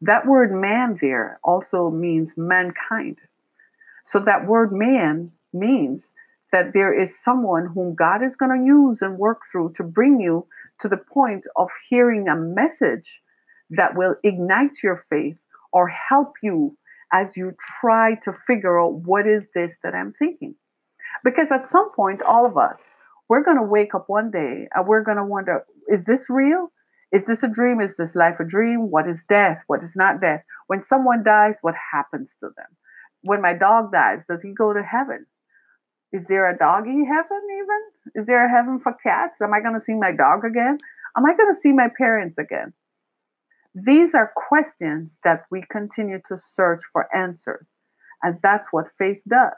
That 0.01 0.27
word 0.27 0.51
man 0.51 0.97
there 1.01 1.39
also 1.43 1.89
means 1.89 2.37
mankind. 2.37 3.17
So 4.03 4.19
that 4.19 4.47
word 4.47 4.71
man 4.71 5.31
means 5.53 6.11
that 6.51 6.73
there 6.73 6.93
is 6.93 7.17
someone 7.17 7.67
whom 7.67 7.95
God 7.95 8.21
is 8.21 8.35
going 8.35 8.59
to 8.59 8.65
use 8.65 9.01
and 9.01 9.17
work 9.17 9.43
through 9.49 9.73
to 9.73 9.83
bring 9.83 10.19
you 10.19 10.45
to 10.81 10.89
the 10.89 10.97
point 10.97 11.45
of 11.55 11.69
hearing 11.89 12.27
a 12.27 12.35
message 12.35 13.21
that 13.69 13.95
will 13.95 14.15
ignite 14.23 14.83
your 14.83 15.05
faith 15.09 15.37
or 15.71 15.87
help 15.87 16.33
you 16.43 16.77
as 17.13 17.35
you 17.35 17.53
try 17.79 18.15
to 18.23 18.33
figure 18.47 18.79
out 18.79 18.93
what 18.93 19.27
is 19.27 19.43
this 19.53 19.73
that 19.83 19.93
I'm 19.93 20.13
thinking. 20.13 20.55
Because 21.23 21.51
at 21.51 21.69
some 21.69 21.91
point, 21.93 22.21
all 22.21 22.45
of 22.45 22.57
us, 22.57 22.83
we're 23.29 23.43
going 23.43 23.57
to 23.57 23.63
wake 23.63 23.93
up 23.93 24.05
one 24.07 24.31
day 24.31 24.67
and 24.73 24.87
we're 24.87 25.03
going 25.03 25.17
to 25.17 25.25
wonder 25.25 25.65
is 25.87 26.03
this 26.05 26.29
real? 26.29 26.71
Is 27.11 27.25
this 27.25 27.43
a 27.43 27.47
dream? 27.49 27.81
Is 27.81 27.97
this 27.97 28.15
life 28.15 28.39
a 28.39 28.45
dream? 28.45 28.89
What 28.89 29.07
is 29.07 29.23
death? 29.27 29.63
What 29.67 29.83
is 29.83 29.95
not 29.95 30.21
death? 30.21 30.43
When 30.67 30.81
someone 30.81 31.23
dies, 31.23 31.55
what 31.61 31.75
happens 31.91 32.35
to 32.39 32.47
them? 32.55 32.77
When 33.21 33.41
my 33.41 33.53
dog 33.53 33.91
dies, 33.91 34.21
does 34.29 34.41
he 34.43 34.53
go 34.53 34.73
to 34.73 34.81
heaven? 34.81 35.25
Is 36.13 36.25
there 36.25 36.49
a 36.49 36.57
doggy 36.57 37.05
heaven 37.05 37.41
even? 37.53 37.81
Is 38.15 38.25
there 38.25 38.45
a 38.45 38.49
heaven 38.49 38.79
for 38.79 38.93
cats? 39.03 39.41
Am 39.41 39.53
I 39.53 39.61
going 39.61 39.79
to 39.79 39.85
see 39.85 39.95
my 39.95 40.11
dog 40.11 40.45
again? 40.45 40.77
Am 41.17 41.25
I 41.25 41.33
going 41.35 41.53
to 41.53 41.59
see 41.59 41.71
my 41.71 41.89
parents 41.97 42.37
again? 42.37 42.73
These 43.73 44.15
are 44.15 44.33
questions 44.35 45.17
that 45.23 45.43
we 45.49 45.63
continue 45.71 46.19
to 46.25 46.37
search 46.37 46.81
for 46.91 47.13
answers. 47.15 47.67
And 48.23 48.37
that's 48.43 48.69
what 48.71 48.89
faith 48.97 49.21
does 49.27 49.53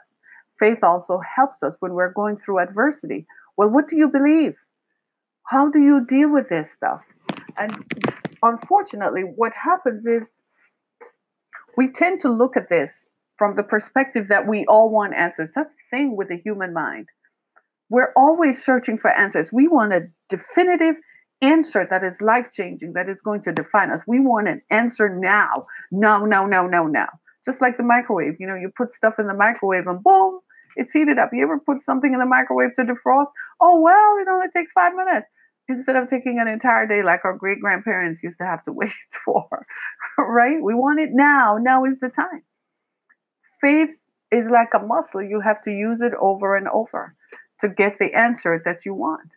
faith 0.58 0.78
also 0.82 1.20
helps 1.36 1.62
us 1.62 1.74
when 1.80 1.92
we're 1.92 2.12
going 2.12 2.36
through 2.36 2.60
adversity. 2.60 3.26
Well, 3.56 3.70
what 3.70 3.88
do 3.88 3.96
you 3.96 4.08
believe? 4.08 4.54
How 5.44 5.70
do 5.70 5.80
you 5.80 6.04
deal 6.06 6.32
with 6.32 6.48
this 6.48 6.70
stuff? 6.70 7.02
And 7.56 7.84
unfortunately, 8.42 9.22
what 9.22 9.52
happens 9.52 10.06
is 10.06 10.28
we 11.76 11.92
tend 11.92 12.20
to 12.20 12.28
look 12.28 12.56
at 12.56 12.68
this 12.68 13.08
from 13.36 13.56
the 13.56 13.62
perspective 13.62 14.28
that 14.28 14.46
we 14.46 14.64
all 14.66 14.90
want 14.90 15.14
answers. 15.14 15.50
That's 15.54 15.74
the 15.74 15.96
thing 15.96 16.16
with 16.16 16.28
the 16.28 16.36
human 16.36 16.72
mind. 16.72 17.08
We're 17.90 18.12
always 18.16 18.64
searching 18.64 18.98
for 18.98 19.10
answers. 19.10 19.52
We 19.52 19.68
want 19.68 19.92
a 19.92 20.08
definitive 20.28 20.96
answer 21.42 21.86
that 21.90 22.04
is 22.04 22.20
life 22.20 22.50
changing, 22.50 22.94
that 22.94 23.08
is 23.08 23.20
going 23.20 23.42
to 23.42 23.52
define 23.52 23.90
us. 23.90 24.02
We 24.06 24.20
want 24.20 24.48
an 24.48 24.62
answer 24.70 25.08
now. 25.08 25.66
No, 25.90 26.24
no, 26.24 26.46
no, 26.46 26.66
no, 26.66 26.86
no. 26.86 27.06
Just 27.44 27.60
like 27.60 27.76
the 27.76 27.82
microwave. 27.82 28.36
You 28.38 28.46
know, 28.46 28.54
you 28.54 28.70
put 28.74 28.92
stuff 28.92 29.14
in 29.18 29.26
the 29.26 29.34
microwave 29.34 29.86
and 29.86 30.02
boom, 30.02 30.40
it's 30.76 30.92
heated 30.92 31.18
up. 31.18 31.30
You 31.32 31.44
ever 31.44 31.60
put 31.60 31.84
something 31.84 32.12
in 32.12 32.18
the 32.18 32.26
microwave 32.26 32.74
to 32.76 32.82
defrost? 32.82 33.28
Oh, 33.60 33.80
well, 33.80 34.16
it 34.20 34.28
only 34.28 34.48
takes 34.54 34.72
five 34.72 34.94
minutes 34.94 35.28
instead 35.68 35.96
of 35.96 36.08
taking 36.08 36.38
an 36.40 36.48
entire 36.48 36.86
day 36.86 37.02
like 37.02 37.24
our 37.24 37.36
great 37.36 37.60
grandparents 37.60 38.22
used 38.22 38.38
to 38.38 38.44
have 38.44 38.62
to 38.64 38.72
wait 38.72 38.92
for, 39.24 39.66
right? 40.18 40.62
We 40.62 40.74
want 40.74 41.00
it 41.00 41.10
now. 41.12 41.58
Now 41.60 41.84
is 41.84 41.98
the 42.00 42.08
time. 42.08 42.42
Faith 43.60 43.90
is 44.30 44.46
like 44.48 44.70
a 44.74 44.80
muscle. 44.80 45.22
You 45.22 45.40
have 45.40 45.60
to 45.62 45.70
use 45.70 46.00
it 46.02 46.12
over 46.20 46.56
and 46.56 46.68
over 46.68 47.14
to 47.64 47.70
get 47.70 47.98
the 47.98 48.12
answer 48.12 48.60
that 48.62 48.84
you 48.84 48.92
want. 48.92 49.36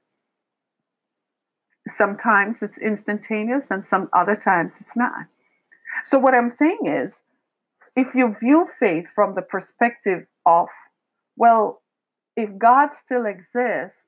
Sometimes 1.88 2.62
it's 2.62 2.78
instantaneous 2.78 3.72
and 3.72 3.88
some 3.88 4.10
other 4.12 4.36
times 4.36 4.82
it's 4.82 4.98
not. 4.98 5.28
So, 6.04 6.20
what 6.20 6.34
I'm 6.34 6.50
saying 6.50 6.80
is, 6.84 7.22
if 7.96 8.13
you 8.13 8.36
view 8.38 8.68
faith 8.80 9.08
from 9.16 9.36
the 9.36 9.42
perspective 9.42 10.28
of 10.46 10.68
well, 11.38 11.82
if 12.36 12.58
God 12.58 12.94
still 12.94 13.26
exists, 13.26 14.08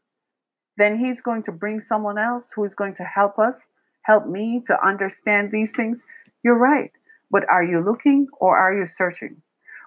then 0.77 0.99
He's 0.99 1.21
going 1.21 1.43
to 1.43 1.53
bring 1.53 1.79
someone 1.79 2.17
else 2.17 2.51
who 2.51 2.65
is 2.65 2.75
going 2.75 2.95
to 2.95 3.05
help 3.05 3.39
us, 3.39 3.69
help 4.01 4.27
me 4.27 4.61
to 4.65 4.85
understand 4.85 5.51
these 5.51 5.71
things. 5.71 6.03
You're 6.43 6.57
right. 6.57 6.91
But 7.31 7.47
are 7.47 7.63
you 7.63 7.79
looking 7.79 8.27
or 8.41 8.57
are 8.57 8.77
you 8.77 8.85
searching? 8.85 9.41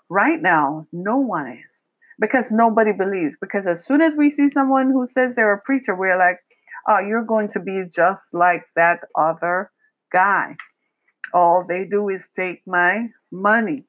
Right 0.09 0.41
now, 0.41 0.87
no 0.91 1.19
one 1.19 1.49
is 1.49 1.82
because 2.23 2.53
nobody 2.53 2.93
believes. 2.93 3.37
Because 3.41 3.67
as 3.67 3.85
soon 3.85 4.01
as 4.01 4.15
we 4.15 4.31
see 4.31 4.49
someone 4.49 4.93
who 4.93 5.05
says 5.05 5.35
they're 5.35 5.53
a 5.53 5.61
preacher, 5.61 5.95
we're 5.97 6.17
like, 6.17 6.39
oh, 6.89 7.01
you're 7.01 7.25
going 7.25 7.51
to 7.51 7.61
be 7.61 7.83
just 7.93 8.23
like 8.33 8.63
that 8.77 9.01
other 9.19 9.73
guy. 10.13 10.57
All 11.35 11.67
they 11.69 11.85
do 11.85 12.09
is 12.09 12.29
take 12.37 12.63
my 12.65 13.09
money. 13.33 13.85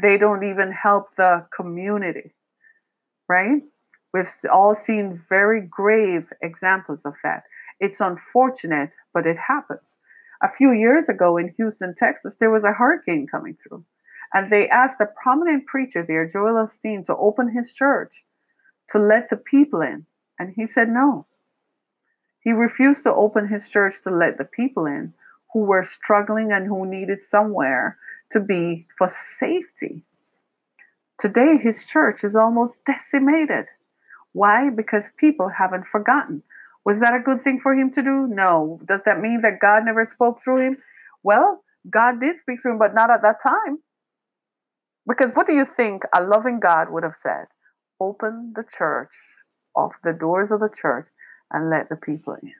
They 0.00 0.16
don't 0.16 0.44
even 0.44 0.70
help 0.70 1.16
the 1.16 1.46
community, 1.54 2.32
right? 3.28 3.62
We've 4.12 4.28
all 4.52 4.76
seen 4.76 5.20
very 5.28 5.62
grave 5.62 6.32
examples 6.42 7.02
of 7.04 7.14
that. 7.24 7.42
It's 7.80 8.00
unfortunate, 8.00 8.94
but 9.12 9.26
it 9.26 9.38
happens. 9.38 9.98
A 10.42 10.52
few 10.52 10.70
years 10.70 11.08
ago 11.08 11.38
in 11.38 11.54
Houston, 11.56 11.94
Texas, 11.96 12.36
there 12.38 12.50
was 12.50 12.64
a 12.64 12.72
hurricane 12.72 13.26
coming 13.28 13.56
through, 13.56 13.84
and 14.34 14.50
they 14.50 14.68
asked 14.68 15.00
a 15.00 15.06
prominent 15.06 15.66
preacher 15.66 16.04
there, 16.06 16.26
Joel 16.26 16.66
Osteen, 16.66 17.04
to 17.06 17.16
open 17.16 17.54
his 17.54 17.72
church 17.72 18.24
to 18.88 18.98
let 18.98 19.30
the 19.30 19.36
people 19.36 19.80
in. 19.80 20.06
And 20.38 20.52
he 20.56 20.66
said 20.66 20.88
no. 20.88 21.26
He 22.40 22.50
refused 22.50 23.04
to 23.04 23.14
open 23.14 23.48
his 23.48 23.68
church 23.68 23.94
to 24.02 24.10
let 24.10 24.36
the 24.36 24.44
people 24.44 24.86
in 24.86 25.14
who 25.52 25.60
were 25.60 25.84
struggling 25.84 26.50
and 26.50 26.66
who 26.66 26.84
needed 26.84 27.22
somewhere 27.22 27.96
to 28.32 28.40
be 28.40 28.86
for 28.98 29.08
safety. 29.08 30.02
Today, 31.16 31.56
his 31.56 31.86
church 31.86 32.24
is 32.24 32.34
almost 32.34 32.74
decimated. 32.84 33.66
Why? 34.32 34.68
Because 34.68 35.10
people 35.16 35.48
haven't 35.48 35.86
forgotten. 35.86 36.42
Was 36.84 36.98
that 36.98 37.14
a 37.14 37.20
good 37.20 37.44
thing 37.44 37.60
for 37.60 37.72
him 37.72 37.92
to 37.92 38.02
do? 38.02 38.26
No. 38.26 38.80
Does 38.84 39.00
that 39.06 39.20
mean 39.20 39.42
that 39.42 39.60
God 39.60 39.84
never 39.84 40.04
spoke 40.04 40.42
through 40.42 40.60
him? 40.60 40.78
Well, 41.22 41.62
God 41.88 42.20
did 42.20 42.40
speak 42.40 42.60
through 42.60 42.72
him, 42.72 42.78
but 42.78 42.94
not 42.94 43.10
at 43.10 43.22
that 43.22 43.40
time. 43.40 43.78
Because 45.06 45.30
what 45.34 45.46
do 45.46 45.52
you 45.52 45.64
think 45.64 46.02
a 46.14 46.22
loving 46.22 46.60
God 46.60 46.90
would 46.90 47.02
have 47.02 47.16
said? 47.16 47.46
Open 48.00 48.52
the 48.56 48.64
church, 48.64 49.12
off 49.76 49.94
the 50.02 50.12
doors 50.12 50.50
of 50.50 50.60
the 50.60 50.70
church, 50.70 51.08
and 51.52 51.70
let 51.70 51.88
the 51.88 51.96
people 51.96 52.36
in. 52.42 52.52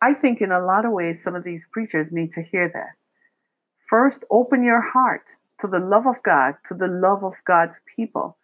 I 0.00 0.14
think 0.14 0.40
in 0.40 0.50
a 0.50 0.60
lot 0.60 0.84
of 0.84 0.92
ways, 0.92 1.22
some 1.22 1.34
of 1.34 1.44
these 1.44 1.66
preachers 1.72 2.12
need 2.12 2.32
to 2.32 2.42
hear 2.42 2.68
that. 2.68 2.96
First, 3.88 4.24
open 4.30 4.62
your 4.64 4.80
heart 4.80 5.36
to 5.60 5.66
the 5.66 5.78
love 5.78 6.06
of 6.06 6.22
God, 6.22 6.56
to 6.66 6.74
the 6.74 6.88
love 6.88 7.22
of 7.22 7.34
God's 7.44 7.80
people. 7.96 8.36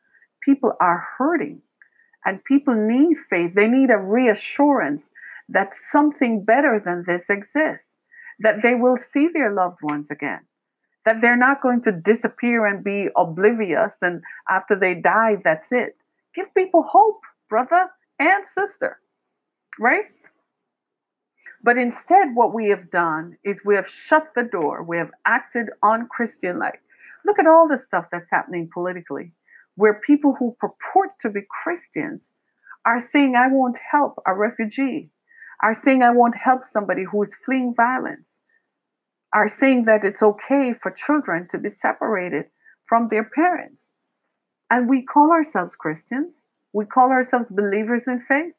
People 0.42 0.74
are 0.80 1.06
hurting 1.18 1.62
and 2.24 2.44
people 2.44 2.74
need 2.74 3.16
faith. 3.30 3.54
They 3.54 3.66
need 3.66 3.90
a 3.90 3.98
reassurance 3.98 5.10
that 5.48 5.74
something 5.74 6.44
better 6.44 6.80
than 6.84 7.04
this 7.06 7.30
exists, 7.30 7.88
that 8.38 8.62
they 8.62 8.74
will 8.74 8.96
see 8.96 9.28
their 9.28 9.52
loved 9.52 9.78
ones 9.82 10.10
again, 10.10 10.40
that 11.08 11.22
they're 11.22 11.38
not 11.38 11.62
going 11.62 11.80
to 11.80 11.90
disappear 11.90 12.66
and 12.66 12.84
be 12.84 13.08
oblivious 13.16 13.94
and 14.02 14.20
after 14.50 14.78
they 14.78 14.92
die, 14.94 15.36
that's 15.42 15.72
it. 15.72 15.96
Give 16.34 16.52
people 16.54 16.82
hope, 16.82 17.22
brother 17.48 17.88
and 18.18 18.46
sister, 18.46 18.98
right? 19.80 20.04
But 21.64 21.78
instead, 21.78 22.34
what 22.34 22.52
we 22.52 22.68
have 22.68 22.90
done 22.90 23.38
is 23.42 23.64
we 23.64 23.74
have 23.74 23.88
shut 23.88 24.34
the 24.36 24.42
door. 24.42 24.82
We 24.82 24.98
have 24.98 25.10
acted 25.26 25.70
unchristian-like. 25.82 26.82
Look 27.24 27.38
at 27.38 27.46
all 27.46 27.66
the 27.66 27.78
stuff 27.78 28.08
that's 28.12 28.30
happening 28.30 28.68
politically, 28.70 29.32
where 29.76 30.02
people 30.06 30.36
who 30.38 30.58
purport 30.60 31.18
to 31.20 31.30
be 31.30 31.40
Christians 31.62 32.34
are 32.84 33.00
saying, 33.00 33.34
I 33.34 33.48
won't 33.48 33.78
help 33.90 34.22
a 34.26 34.34
refugee, 34.34 35.08
are 35.62 35.72
saying, 35.72 36.02
I 36.02 36.10
won't 36.10 36.36
help 36.36 36.64
somebody 36.64 37.04
who 37.04 37.22
is 37.22 37.34
fleeing 37.46 37.72
violence, 37.74 38.28
are 39.34 39.48
saying 39.48 39.84
that 39.84 40.04
it's 40.04 40.22
okay 40.22 40.72
for 40.72 40.90
children 40.90 41.46
to 41.50 41.58
be 41.58 41.68
separated 41.68 42.46
from 42.86 43.08
their 43.08 43.24
parents. 43.24 43.90
And 44.70 44.88
we 44.88 45.02
call 45.02 45.30
ourselves 45.30 45.76
Christians, 45.76 46.42
we 46.72 46.84
call 46.84 47.10
ourselves 47.10 47.50
believers 47.50 48.06
in 48.06 48.20
faith. 48.20 48.54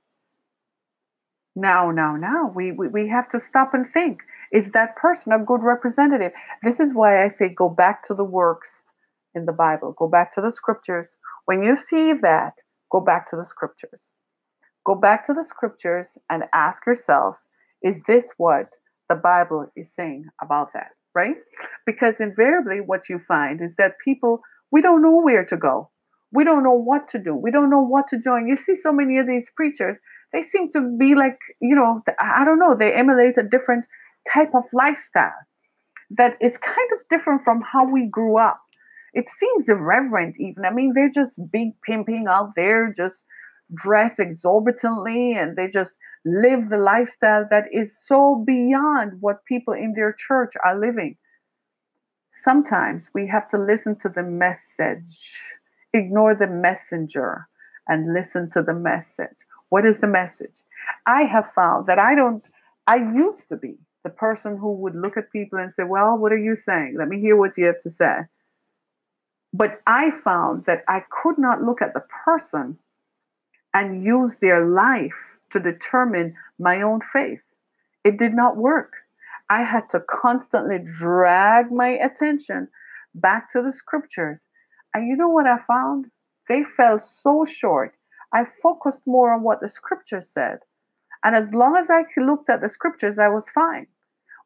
Now, 1.56 1.92
now, 1.92 2.16
now, 2.16 2.52
we, 2.56 2.72
we, 2.72 2.88
we 2.88 3.10
have 3.10 3.28
to 3.30 3.40
stop 3.40 3.74
and 3.74 3.86
think 3.88 4.22
is 4.52 4.72
that 4.72 4.96
person 4.96 5.32
a 5.32 5.40
good 5.40 5.62
representative? 5.62 6.32
This 6.64 6.80
is 6.80 6.94
why 6.94 7.24
I 7.24 7.28
say 7.28 7.50
go 7.50 7.70
back 7.70 8.02
to 8.04 8.14
the 8.14 8.24
works 8.24 8.86
in 9.36 9.46
the 9.46 9.52
Bible, 9.52 9.94
go 9.98 10.08
back 10.08 10.34
to 10.34 10.42
the 10.42 10.52
scriptures. 10.52 11.18
When 11.46 11.62
you 11.64 11.76
see 11.76 12.14
that, 12.14 12.54
go 12.92 13.00
back 13.00 13.28
to 13.30 13.36
the 13.36 13.44
scriptures. 13.44 14.14
Go 14.86 14.96
back 14.96 15.24
to 15.26 15.34
the 15.34 15.44
scriptures 15.44 16.18
and 16.30 16.46
ask 16.54 16.86
yourselves 16.86 17.48
is 17.82 18.02
this 18.08 18.32
what 18.38 18.78
the 19.10 19.16
Bible 19.16 19.72
is 19.76 19.94
saying 19.94 20.26
about 20.42 20.74
that, 20.74 20.92
right? 21.14 21.36
Because 21.86 22.20
invariably, 22.20 22.80
what 22.80 23.10
you 23.10 23.20
find 23.28 23.62
is 23.62 23.72
that 23.78 23.94
people, 24.04 24.42
we 24.72 24.82
don't 24.82 25.02
know 25.02 25.20
where 25.20 25.46
to 25.46 25.58
go. 25.58 25.90
We 26.32 26.44
don't 26.44 26.64
know 26.64 26.74
what 26.74 27.08
to 27.10 27.20
do. 27.20 27.36
We 27.36 27.52
don't 27.52 27.72
know 27.72 27.82
what 27.82 28.08
to 28.10 28.20
join. 28.20 28.48
You 28.48 28.56
see 28.56 28.76
so 28.76 28.94
many 28.94 29.18
of 29.18 29.26
these 29.28 29.52
preachers, 29.56 29.98
they 30.32 30.44
seem 30.44 30.70
to 30.72 30.96
be 30.98 31.16
like, 31.16 31.40
you 31.60 31.76
know, 31.76 32.04
I 32.22 32.46
don't 32.46 32.60
know, 32.60 32.76
they 32.76 32.94
emulate 32.94 33.38
a 33.38 33.44
different 33.44 33.88
type 34.32 34.54
of 34.54 34.64
lifestyle 34.72 35.34
that 36.12 36.38
is 36.42 36.58
kind 36.58 36.90
of 36.94 37.00
different 37.10 37.44
from 37.44 37.62
how 37.62 37.86
we 37.86 38.08
grew 38.08 38.38
up. 38.38 38.62
It 39.14 39.28
seems 39.28 39.70
irreverent, 39.70 40.38
even. 40.40 40.66
I 40.66 40.72
mean, 40.72 40.94
they're 40.94 41.10
just 41.10 41.42
big 41.52 41.70
pimping 41.82 42.28
out 42.30 42.52
there, 42.56 42.94
just 42.96 43.26
dress 43.74 44.20
exorbitantly, 44.20 45.34
and 45.34 45.56
they 45.56 45.68
just 45.68 45.98
live 46.26 46.70
the 46.70 46.78
lifestyle 46.78 47.46
that 47.50 47.66
is 47.72 47.98
so 47.98 48.44
beyond 48.46 49.22
what 49.22 49.46
people 49.46 49.74
in 49.74 49.94
their 49.94 50.14
church 50.14 50.54
are 50.64 50.80
living. 50.80 51.18
Sometimes 52.30 53.10
we 53.14 53.28
have 53.28 53.48
to 53.50 53.58
listen 53.58 53.96
to 53.98 54.10
the 54.10 54.24
message, 54.24 55.40
ignore 55.94 56.36
the 56.36 56.48
messenger, 56.48 57.48
and 57.88 58.14
listen 58.14 58.50
to 58.52 58.62
the 58.62 58.74
message. 58.74 59.46
What 59.70 59.86
is 59.86 59.98
the 59.98 60.08
message? 60.08 60.62
I 61.06 61.24
have 61.24 61.52
found 61.52 61.88
that 61.88 62.00
I 62.00 62.16
don't, 62.16 62.48
I 62.88 62.98
used 62.98 63.50
to 63.50 63.58
be 63.58 63.76
the 64.04 64.10
person 64.10 64.58
who 64.58 64.74
would 64.74 64.96
look 64.96 65.18
at 65.18 65.32
people 65.32 65.60
and 65.60 65.74
say, 65.74 65.84
Well, 65.84 66.18
what 66.18 66.32
are 66.32 66.38
you 66.38 66.56
saying? 66.56 66.96
Let 66.98 67.08
me 67.08 67.20
hear 67.20 67.36
what 67.36 67.58
you 67.58 67.66
have 67.66 67.80
to 67.80 67.90
say. 67.90 68.20
But 69.54 69.82
I 69.88 70.12
found 70.12 70.66
that 70.66 70.84
I 70.88 71.04
could 71.22 71.38
not 71.38 71.64
look 71.64 71.82
at 71.82 71.94
the 71.94 72.04
person 72.26 72.78
and 73.74 74.04
use 74.04 74.38
their 74.38 74.66
life 74.66 75.38
to 75.52 75.60
determine 75.60 76.36
my 76.58 76.82
own 76.82 77.02
faith. 77.02 77.42
It 78.04 78.18
did 78.18 78.34
not 78.34 78.58
work. 78.58 78.94
I 79.50 79.64
had 79.64 79.90
to 79.90 80.00
constantly 80.00 80.80
drag 80.80 81.72
my 81.72 81.90
attention 81.90 82.68
back 83.16 83.50
to 83.52 83.62
the 83.62 83.72
scriptures. 83.72 84.48
And 84.94 85.08
you 85.08 85.16
know 85.16 85.30
what 85.30 85.48
I 85.48 85.58
found? 85.60 86.12
They 86.48 86.64
fell 86.64 87.00
so 87.00 87.46
short. 87.46 87.98
I 88.34 88.46
focused 88.46 89.08
more 89.08 89.34
on 89.34 89.44
what 89.44 89.60
the 89.60 89.70
scriptures 89.70 90.30
said. 90.30 90.60
And 91.24 91.36
as 91.36 91.54
long 91.54 91.76
as 91.76 91.90
I 91.90 92.04
looked 92.18 92.50
at 92.50 92.62
the 92.62 92.70
scriptures, 92.70 93.20
I 93.20 93.28
was 93.28 93.50
fine. 93.50 93.88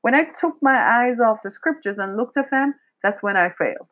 When 0.01 0.15
I 0.15 0.25
took 0.25 0.61
my 0.61 0.77
eyes 0.77 1.19
off 1.19 1.43
the 1.43 1.51
scriptures 1.51 1.99
and 1.99 2.17
looked 2.17 2.37
at 2.37 2.49
them, 2.49 2.75
that's 3.01 3.21
when 3.21 3.37
I 3.37 3.49
failed. 3.49 3.87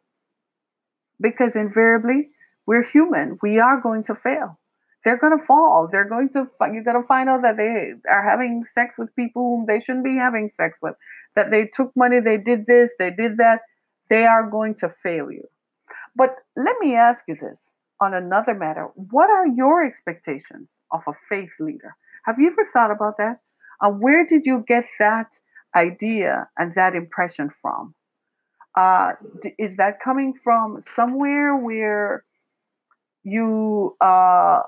Because 1.20 1.56
invariably, 1.56 2.30
we're 2.65 2.84
human. 2.84 3.38
We 3.41 3.60
are 3.60 3.80
going 3.80 4.04
to 4.04 4.15
fail. 4.15 4.60
They're 5.03 5.17
going 5.17 5.37
to 5.37 5.43
fall. 5.43 5.89
They're 5.91 6.07
going 6.07 6.29
to, 6.29 6.47
you're 6.71 6.83
going 6.83 7.01
to 7.01 7.07
find 7.07 7.29
out 7.29 7.41
that 7.41 7.57
they 7.57 7.93
are 8.09 8.29
having 8.29 8.63
sex 8.71 8.95
with 8.97 9.15
people 9.15 9.41
whom 9.41 9.65
they 9.65 9.79
shouldn't 9.79 10.05
be 10.05 10.15
having 10.15 10.47
sex 10.47 10.79
with, 10.81 10.95
that 11.35 11.49
they 11.49 11.65
took 11.65 11.91
money, 11.95 12.19
they 12.19 12.37
did 12.37 12.65
this, 12.67 12.91
they 12.99 13.09
did 13.09 13.37
that. 13.37 13.61
They 14.09 14.25
are 14.25 14.49
going 14.49 14.75
to 14.75 14.89
fail 14.89 15.31
you. 15.31 15.47
But 16.15 16.35
let 16.55 16.75
me 16.79 16.95
ask 16.95 17.23
you 17.27 17.35
this 17.41 17.75
on 17.99 18.13
another 18.13 18.53
matter. 18.53 18.89
What 18.95 19.29
are 19.29 19.47
your 19.47 19.85
expectations 19.85 20.81
of 20.91 21.01
a 21.07 21.13
faith 21.29 21.51
leader? 21.59 21.95
Have 22.25 22.37
you 22.39 22.51
ever 22.51 22.67
thought 22.71 22.91
about 22.91 23.17
that? 23.17 23.39
Uh, 23.79 23.89
where 23.89 24.25
did 24.25 24.45
you 24.45 24.63
get 24.67 24.85
that 24.99 25.39
idea 25.75 26.49
and 26.57 26.75
that 26.75 26.93
impression 26.93 27.49
from? 27.49 27.95
Uh, 28.75 29.13
is 29.57 29.77
that 29.77 29.99
coming 29.99 30.33
from 30.33 30.79
somewhere 30.79 31.57
where 31.57 32.23
you 33.23 33.95
uh, 34.01 34.61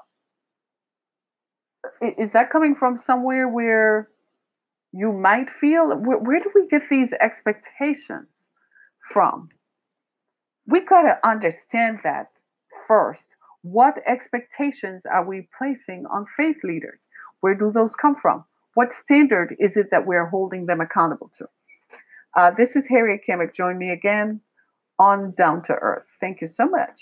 is 2.18 2.32
that 2.32 2.50
coming 2.50 2.76
from 2.76 2.98
somewhere 2.98 3.48
where 3.48 4.10
you 4.92 5.12
might 5.12 5.50
feel 5.50 5.96
where, 5.98 6.18
where 6.18 6.40
do 6.40 6.52
we 6.54 6.68
get 6.68 6.84
these 6.90 7.14
expectations 7.14 8.52
from? 9.12 9.50
We 10.68 10.82
got 10.82 11.04
to 11.04 11.28
understand 11.28 12.00
that 12.04 12.42
first. 12.88 13.36
What 13.62 14.00
expectations 14.08 15.06
are 15.06 15.26
we 15.26 15.48
placing 15.58 16.06
on 16.06 16.26
faith 16.38 16.64
leaders? 16.64 17.08
Where 17.42 17.56
do 17.56 17.72
those 17.72 17.96
come 17.96 18.16
from? 18.16 18.46
What 18.74 18.94
standard 18.94 19.56
is 19.60 19.78
it 19.78 19.90
that 19.92 20.06
we're 20.06 20.26
holding 20.28 20.66
them 20.66 20.82
accountable 20.82 21.32
to? 21.38 21.48
Uh, 22.36 22.52
this 22.52 22.76
is 22.76 22.88
harriet 22.88 23.22
Kimmick. 23.28 23.54
join 23.54 23.78
me 23.78 23.92
again 23.92 24.42
on 25.00 25.32
down 25.32 25.62
to 25.64 25.74
earth. 25.74 26.08
Thank 26.20 26.42
you 26.42 26.48
so 26.48 26.68
much 26.68 27.00